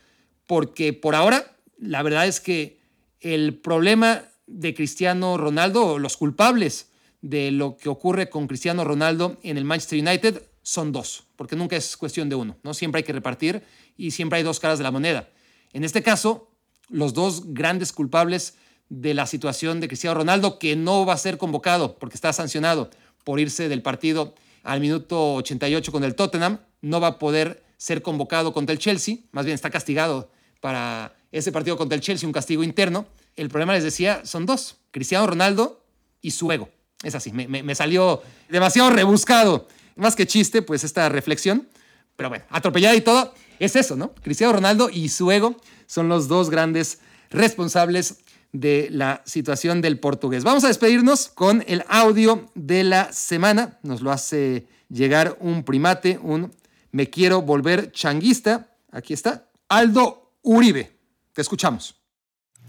[0.47, 2.79] Porque por ahora, la verdad es que
[3.19, 6.90] el problema de Cristiano Ronaldo, los culpables
[7.22, 11.76] de lo que ocurre con Cristiano Ronaldo en el Manchester United son dos, porque nunca
[11.76, 12.74] es cuestión de uno, ¿no?
[12.74, 13.63] Siempre hay que repartir
[13.97, 15.30] y siempre hay dos caras de la moneda.
[15.74, 16.49] En este caso,
[16.89, 18.55] los dos grandes culpables
[18.89, 22.89] de la situación de Cristiano Ronaldo, que no va a ser convocado porque está sancionado
[23.24, 28.01] por irse del partido al minuto 88 con el Tottenham, no va a poder ser
[28.01, 32.34] convocado contra el Chelsea, más bien está castigado para ese partido contra el Chelsea, un
[32.34, 33.07] castigo interno.
[33.36, 35.84] El problema, les decía, son dos, Cristiano Ronaldo
[36.22, 36.69] y su ego.
[37.04, 39.68] Es así, me, salió demasiado rebuscado.
[39.95, 41.68] Más que chiste, pues esta reflexión.
[42.16, 44.14] Pero bueno, atropellada y todo, es eso, ¿no?
[44.16, 45.56] Cristiano Ronaldo y su ego
[45.88, 46.99] son los dos grandes
[47.30, 48.20] responsables
[48.52, 50.43] de la situación del portugués.
[50.43, 53.80] Vamos a despedirnos con el audio de la semana.
[53.82, 56.52] Nos lo hace llegar un primate, un
[56.91, 58.76] me quiero volver changuista.
[58.91, 60.91] Aquí está, Aldo Uribe.
[61.34, 62.01] Te escuchamos.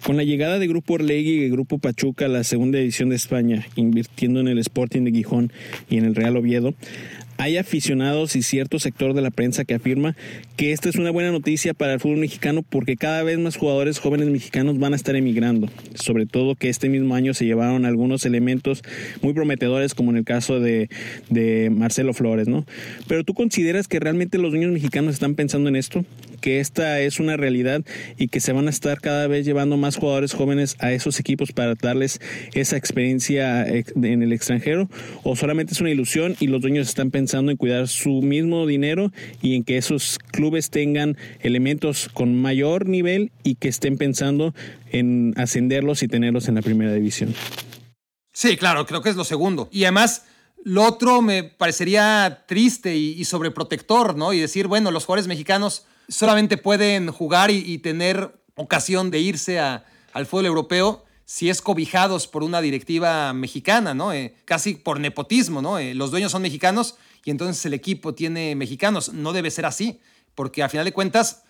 [0.05, 3.64] Con la llegada de Grupo Orlegui y Grupo Pachuca a la segunda edición de España,
[3.76, 5.53] invirtiendo en el Sporting de Gijón
[5.88, 6.74] y en el Real Oviedo,
[7.38, 10.16] hay aficionados y cierto sector de la prensa que afirma
[10.57, 14.00] que esta es una buena noticia para el fútbol mexicano porque cada vez más jugadores
[14.00, 15.68] jóvenes mexicanos van a estar emigrando.
[15.94, 18.82] Sobre todo que este mismo año se llevaron algunos elementos
[19.22, 20.90] muy prometedores como en el caso de,
[21.30, 22.66] de Marcelo Flores, ¿no?
[23.07, 26.05] Pero tú consideras que realmente los niños mexicanos están pensando en esto?
[26.43, 27.82] Que esta es una realidad
[28.18, 31.53] y que se van a estar cada vez llevando más jugadores jóvenes a esos equipos
[31.53, 32.20] para darles
[32.53, 34.90] esa experiencia en el extranjero
[35.22, 39.12] o solamente es una ilusión y los dueños están pensando en cuidar su mismo dinero
[39.40, 44.55] y en que esos clubes tengan elementos con mayor nivel y que estén pensando
[44.90, 47.34] en ascenderlos y tenerlos en la primera división.
[48.32, 49.68] Sí, claro, creo que es lo segundo.
[49.70, 50.24] Y además,
[50.64, 54.32] lo otro me parecería triste y, y sobreprotector, ¿no?
[54.32, 60.26] Y decir, bueno, los jugadores mexicanos solamente pueden jugar y, tener ocasión de irse al
[60.26, 64.12] fútbol europeo si es cobijados por una directiva mexicana, ¿no?
[64.12, 65.78] Eh, casi por nepotismo, ¿no?
[65.78, 69.12] Eh, los dueños son mexicanos y entonces el equipo tiene mexicanos.
[69.12, 70.00] No debe ser así,
[70.34, 71.44] porque a final de cuentas,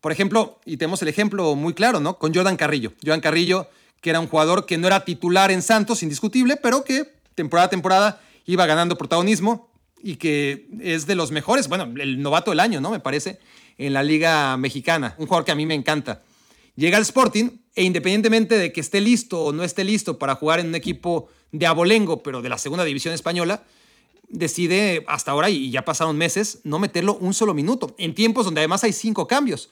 [0.00, 2.18] por ejemplo, y tenemos el ejemplo muy claro, ¿no?
[2.18, 2.94] Con Jordan Carrillo.
[3.00, 3.68] Jordan Carrillo,
[4.00, 7.70] que era un jugador que no era titular en Santos, indiscutible, pero que temporada a
[7.70, 9.70] temporada iba ganando protagonismo
[10.02, 12.90] y que es de los mejores, bueno, el novato del año, ¿no?
[12.90, 13.38] Me parece
[13.78, 16.22] en la Liga Mexicana, un jugador que a mí me encanta.
[16.76, 20.60] Llega al Sporting e independientemente de que esté listo o no esté listo para jugar
[20.60, 23.64] en un equipo de abolengo, pero de la segunda división española,
[24.28, 28.60] decide hasta ahora, y ya pasaron meses, no meterlo un solo minuto, en tiempos donde
[28.60, 29.70] además hay cinco cambios.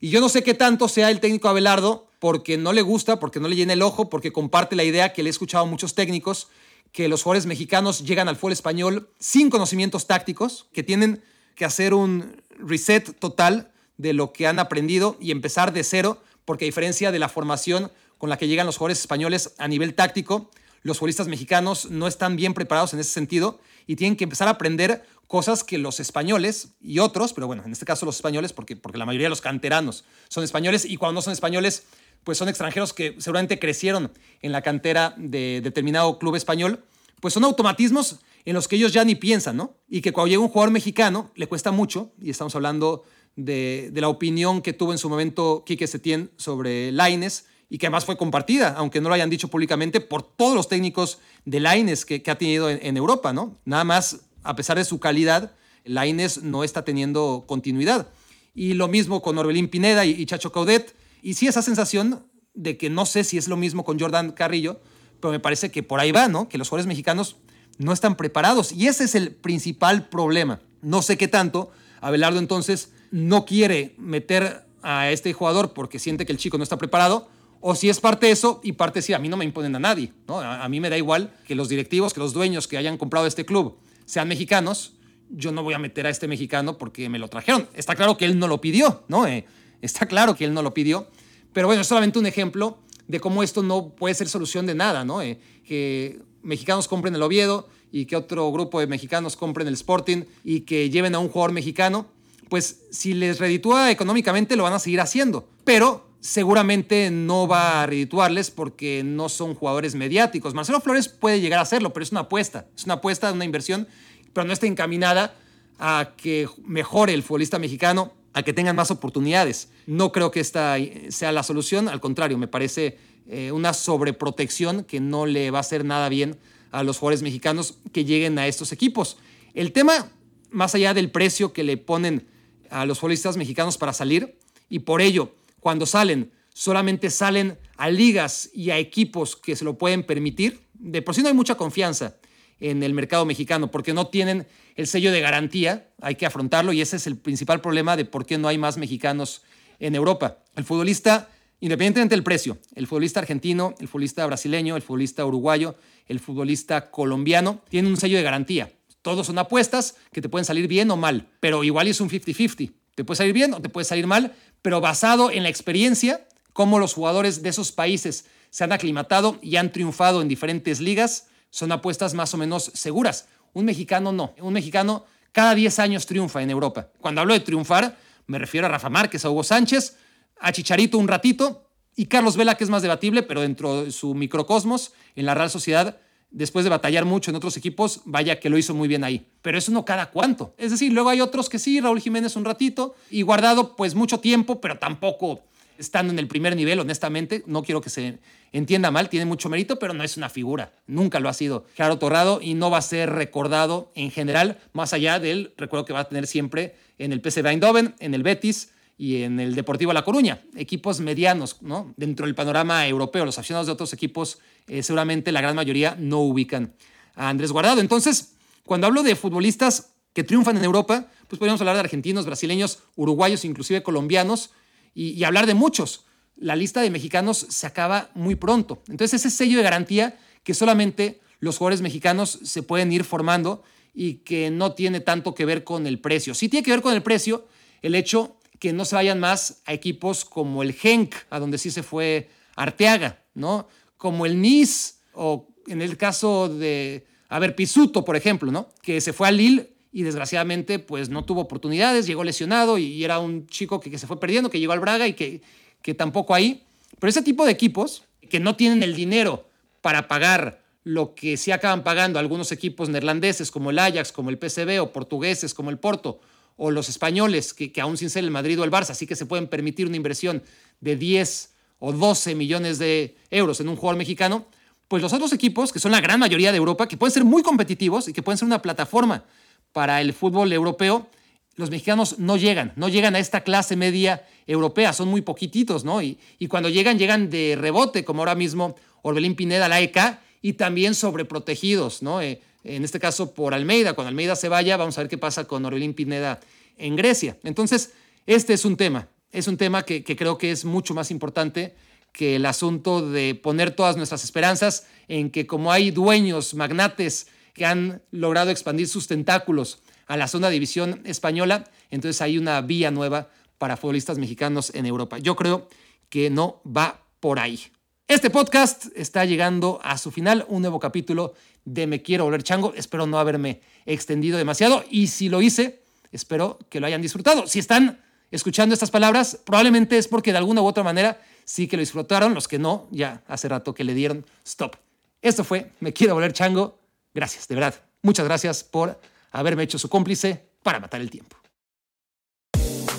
[0.00, 3.40] Y yo no sé qué tanto sea el técnico Abelardo, porque no le gusta, porque
[3.40, 5.94] no le llena el ojo, porque comparte la idea que le he escuchado a muchos
[5.94, 6.48] técnicos,
[6.92, 11.22] que los jugadores mexicanos llegan al fútbol español sin conocimientos tácticos, que tienen
[11.54, 16.64] que hacer un reset total de lo que han aprendido y empezar de cero, porque
[16.64, 20.50] a diferencia de la formación con la que llegan los jugadores españoles a nivel táctico,
[20.82, 24.52] los futbolistas mexicanos no están bien preparados en ese sentido y tienen que empezar a
[24.52, 28.76] aprender cosas que los españoles y otros, pero bueno, en este caso los españoles, porque,
[28.76, 31.84] porque la mayoría de los canteranos son españoles y cuando no son españoles,
[32.24, 36.84] pues son extranjeros que seguramente crecieron en la cantera de determinado club español,
[37.20, 39.76] pues son automatismos en los que ellos ya ni piensan, ¿no?
[39.88, 43.04] Y que cuando llega un jugador mexicano le cuesta mucho, y estamos hablando
[43.36, 48.04] de, la opinión que tuvo en su momento Quique Setién sobre Laines, y que además
[48.04, 52.22] fue compartida, aunque no lo hayan dicho públicamente, por todos los técnicos de Laines que,
[52.26, 53.58] ha tenido en, Europa, ¿no?
[53.64, 55.52] Nada más, a pesar de su calidad,
[55.84, 58.08] Laines no está teniendo continuidad.
[58.54, 60.96] Y lo mismo con Orbelín Pineda y, y Chacho Caudet.
[61.22, 64.80] Y sí, esa sensación de que no sé si es lo mismo con Jordan Carrillo,
[65.20, 66.48] pero me parece que por ahí va, ¿no?
[66.48, 67.36] Que los jugadores mexicanos
[67.80, 68.72] no están preparados.
[68.72, 70.60] Y ese es el principal problema.
[70.82, 71.70] No sé qué tanto.
[72.02, 76.76] Abelardo entonces no quiere meter a este jugador porque siente que el chico no está
[76.76, 77.28] preparado.
[77.60, 79.78] O si es parte de eso y parte si a mí no me imponen a
[79.78, 80.12] nadie.
[80.28, 80.40] ¿no?
[80.40, 83.46] A, mí me da igual que los directivos, que los dueños que hayan comprado este
[83.46, 84.92] club sean mexicanos.
[85.30, 87.66] Yo no voy a meter a este mexicano porque me lo trajeron.
[87.72, 89.26] Está claro que él no lo pidió, ¿no?
[89.26, 89.46] Eh,
[89.80, 91.06] está claro que él no lo pidió.
[91.54, 92.78] Pero bueno, es solamente un ejemplo
[93.08, 95.22] de cómo esto no puede ser solución de nada, ¿no?
[95.22, 100.24] Eh, que mexicanos compren el Oviedo y que otro grupo de mexicanos compren el Sporting
[100.44, 102.06] y que lleven a un jugador mexicano,
[102.48, 105.48] pues si les reditúa económicamente lo van a seguir haciendo.
[105.64, 110.54] Pero seguramente no va a redituarles porque no son jugadores mediáticos.
[110.54, 112.66] Marcelo Flores puede llegar a hacerlo, pero es una apuesta.
[112.76, 113.88] Es una apuesta una inversión,
[114.32, 115.34] pero no está encaminada
[115.78, 119.70] a que mejore el futbolista mexicano, a que tengan más oportunidades.
[119.86, 120.76] No creo que esta
[121.08, 122.98] sea la solución, al contrario, me parece
[123.32, 126.36] eh, una sobreprotección que no le va a hacer nada bien
[126.72, 129.18] a los jugadores mexicanos que lleguen a estos equipos.
[129.54, 130.10] El tema,
[130.50, 132.26] más allá del precio que le ponen
[132.70, 134.36] a los futbolistas mexicanos para salir,
[134.68, 139.78] y por ello cuando salen, solamente salen a ligas y a equipos que se lo
[139.78, 140.60] pueden permitir.
[140.74, 142.16] De por sí no hay mucha confianza
[142.58, 146.80] en el mercado mexicano porque no tienen el sello de garantía, hay que afrontarlo y
[146.80, 149.42] ese es el principal problema de por qué no hay más mexicanos
[149.78, 150.38] en Europa.
[150.56, 151.28] El futbolista,
[151.60, 157.62] independientemente del precio, el futbolista argentino, el futbolista brasileño, el futbolista uruguayo, el futbolista colombiano,
[157.68, 158.72] tiene un sello de garantía.
[159.02, 162.72] Todos son apuestas que te pueden salir bien o mal, pero igual es un 50-50.
[162.94, 166.78] Te puede salir bien o te puede salir mal, pero basado en la experiencia, cómo
[166.78, 171.72] los jugadores de esos países se han aclimatado y han triunfado en diferentes ligas, son
[171.72, 173.28] apuestas más o menos seguras.
[173.52, 174.34] Un mexicano no.
[174.38, 176.90] Un mexicano cada 10 años triunfa en Europa.
[177.00, 177.96] Cuando hablo de triunfar,
[178.26, 179.96] me refiero a Rafa Márquez, a Hugo Sánchez,
[180.40, 181.66] a Chicharito un ratito
[181.96, 185.50] y Carlos Vela, que es más debatible, pero dentro de su microcosmos, en la Real
[185.50, 185.98] Sociedad,
[186.30, 189.26] después de batallar mucho en otros equipos, vaya que lo hizo muy bien ahí.
[189.42, 190.54] Pero eso no cada cuánto.
[190.56, 194.20] Es decir, luego hay otros que sí, Raúl Jiménez un ratito y guardado pues mucho
[194.20, 195.42] tiempo, pero tampoco
[195.78, 197.42] estando en el primer nivel, honestamente.
[197.46, 198.18] No quiero que se
[198.52, 200.72] entienda mal, tiene mucho mérito, pero no es una figura.
[200.86, 204.92] Nunca lo ha sido Gerardo Torrado y no va a ser recordado en general, más
[204.92, 208.70] allá del recuerdo que va a tener siempre en el PSV Eindhoven, en el Betis
[209.00, 211.94] y en el Deportivo La Coruña, equipos medianos, ¿no?
[211.96, 216.18] Dentro del panorama europeo, los aficionados de otros equipos, eh, seguramente la gran mayoría no
[216.20, 216.74] ubican
[217.14, 217.80] a Andrés Guardado.
[217.80, 218.34] Entonces,
[218.66, 223.46] cuando hablo de futbolistas que triunfan en Europa, pues podríamos hablar de argentinos, brasileños, uruguayos,
[223.46, 224.50] inclusive colombianos,
[224.94, 226.04] y, y hablar de muchos.
[226.36, 228.82] La lista de mexicanos se acaba muy pronto.
[228.88, 233.62] Entonces, ese sello de garantía que solamente los jugadores mexicanos se pueden ir formando
[233.94, 236.34] y que no tiene tanto que ver con el precio.
[236.34, 237.48] Sí tiene que ver con el precio
[237.80, 241.70] el hecho que no se vayan más a equipos como el Genk, a donde sí
[241.70, 243.66] se fue Arteaga, ¿no?
[243.96, 248.68] Como el Nice, o en el caso de, a ver, Pisuto, por ejemplo, ¿no?
[248.82, 253.18] Que se fue a Lille y desgraciadamente pues no tuvo oportunidades, llegó lesionado y, era
[253.18, 255.40] un chico que, que, se fue perdiendo, que llegó al Braga y que,
[255.80, 256.62] que tampoco ahí.
[256.98, 259.48] Pero ese tipo de equipos que no tienen el dinero
[259.80, 264.38] para pagar lo que sí acaban pagando algunos equipos neerlandeses como el Ajax, como el
[264.38, 266.20] PSV o portugueses como el Porto,
[266.56, 269.16] o los españoles, que, que aún sin ser el Madrid o el Barça, sí que
[269.16, 270.42] se pueden permitir una inversión
[270.80, 274.46] de 10 o 12 millones de euros en un jugador mexicano,
[274.88, 277.42] pues los otros equipos, que son la gran mayoría de Europa, que pueden ser muy
[277.42, 279.24] competitivos y que pueden ser una plataforma
[279.72, 281.08] para el fútbol europeo,
[281.56, 286.02] los mexicanos no llegan, no llegan a esta clase media europea, son muy poquititos, ¿no?
[286.02, 290.54] Y, y cuando llegan, llegan de rebote, como ahora mismo Orbelín Pineda, la ECA, y
[290.54, 292.20] también sobreprotegidos, ¿no?
[292.22, 293.94] Eh, en este caso por Almeida.
[293.94, 296.40] Cuando Almeida se vaya, vamos a ver qué pasa con Orbelín Pineda
[296.76, 297.36] en Grecia.
[297.44, 297.92] Entonces,
[298.26, 301.74] este es un tema, es un tema que, creo que es mucho más importante
[302.12, 307.64] que el asunto de poner todas nuestras esperanzas en que como hay dueños, magnates que
[307.64, 313.30] han logrado expandir sus tentáculos a la zona división española, entonces hay una vía nueva
[313.58, 315.18] para futbolistas mexicanos en Europa.
[315.18, 315.68] Yo creo
[316.08, 317.60] que no va por ahí.
[318.08, 321.34] Este podcast está llegando a su final, un nuevo capítulo
[321.64, 322.72] de Me Quiero Volver Chango.
[322.74, 325.82] Espero no haberme extendido demasiado y si lo hice,
[326.12, 327.46] espero que lo hayan disfrutado.
[327.46, 328.00] Si están
[328.30, 332.34] escuchando estas palabras, probablemente es porque de alguna u otra manera sí que lo disfrutaron.
[332.34, 334.76] Los que no, ya hace rato que le dieron stop.
[335.22, 336.78] Esto fue Me Quiero Volver Chango.
[337.14, 337.74] Gracias, de verdad.
[338.02, 338.98] Muchas gracias por
[339.32, 341.36] haberme hecho su cómplice para matar el tiempo.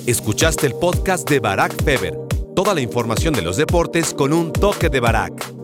[0.06, 2.18] Escuchaste el podcast de Barack Feber.
[2.56, 5.61] Toda la información de los deportes con un toque de Barack.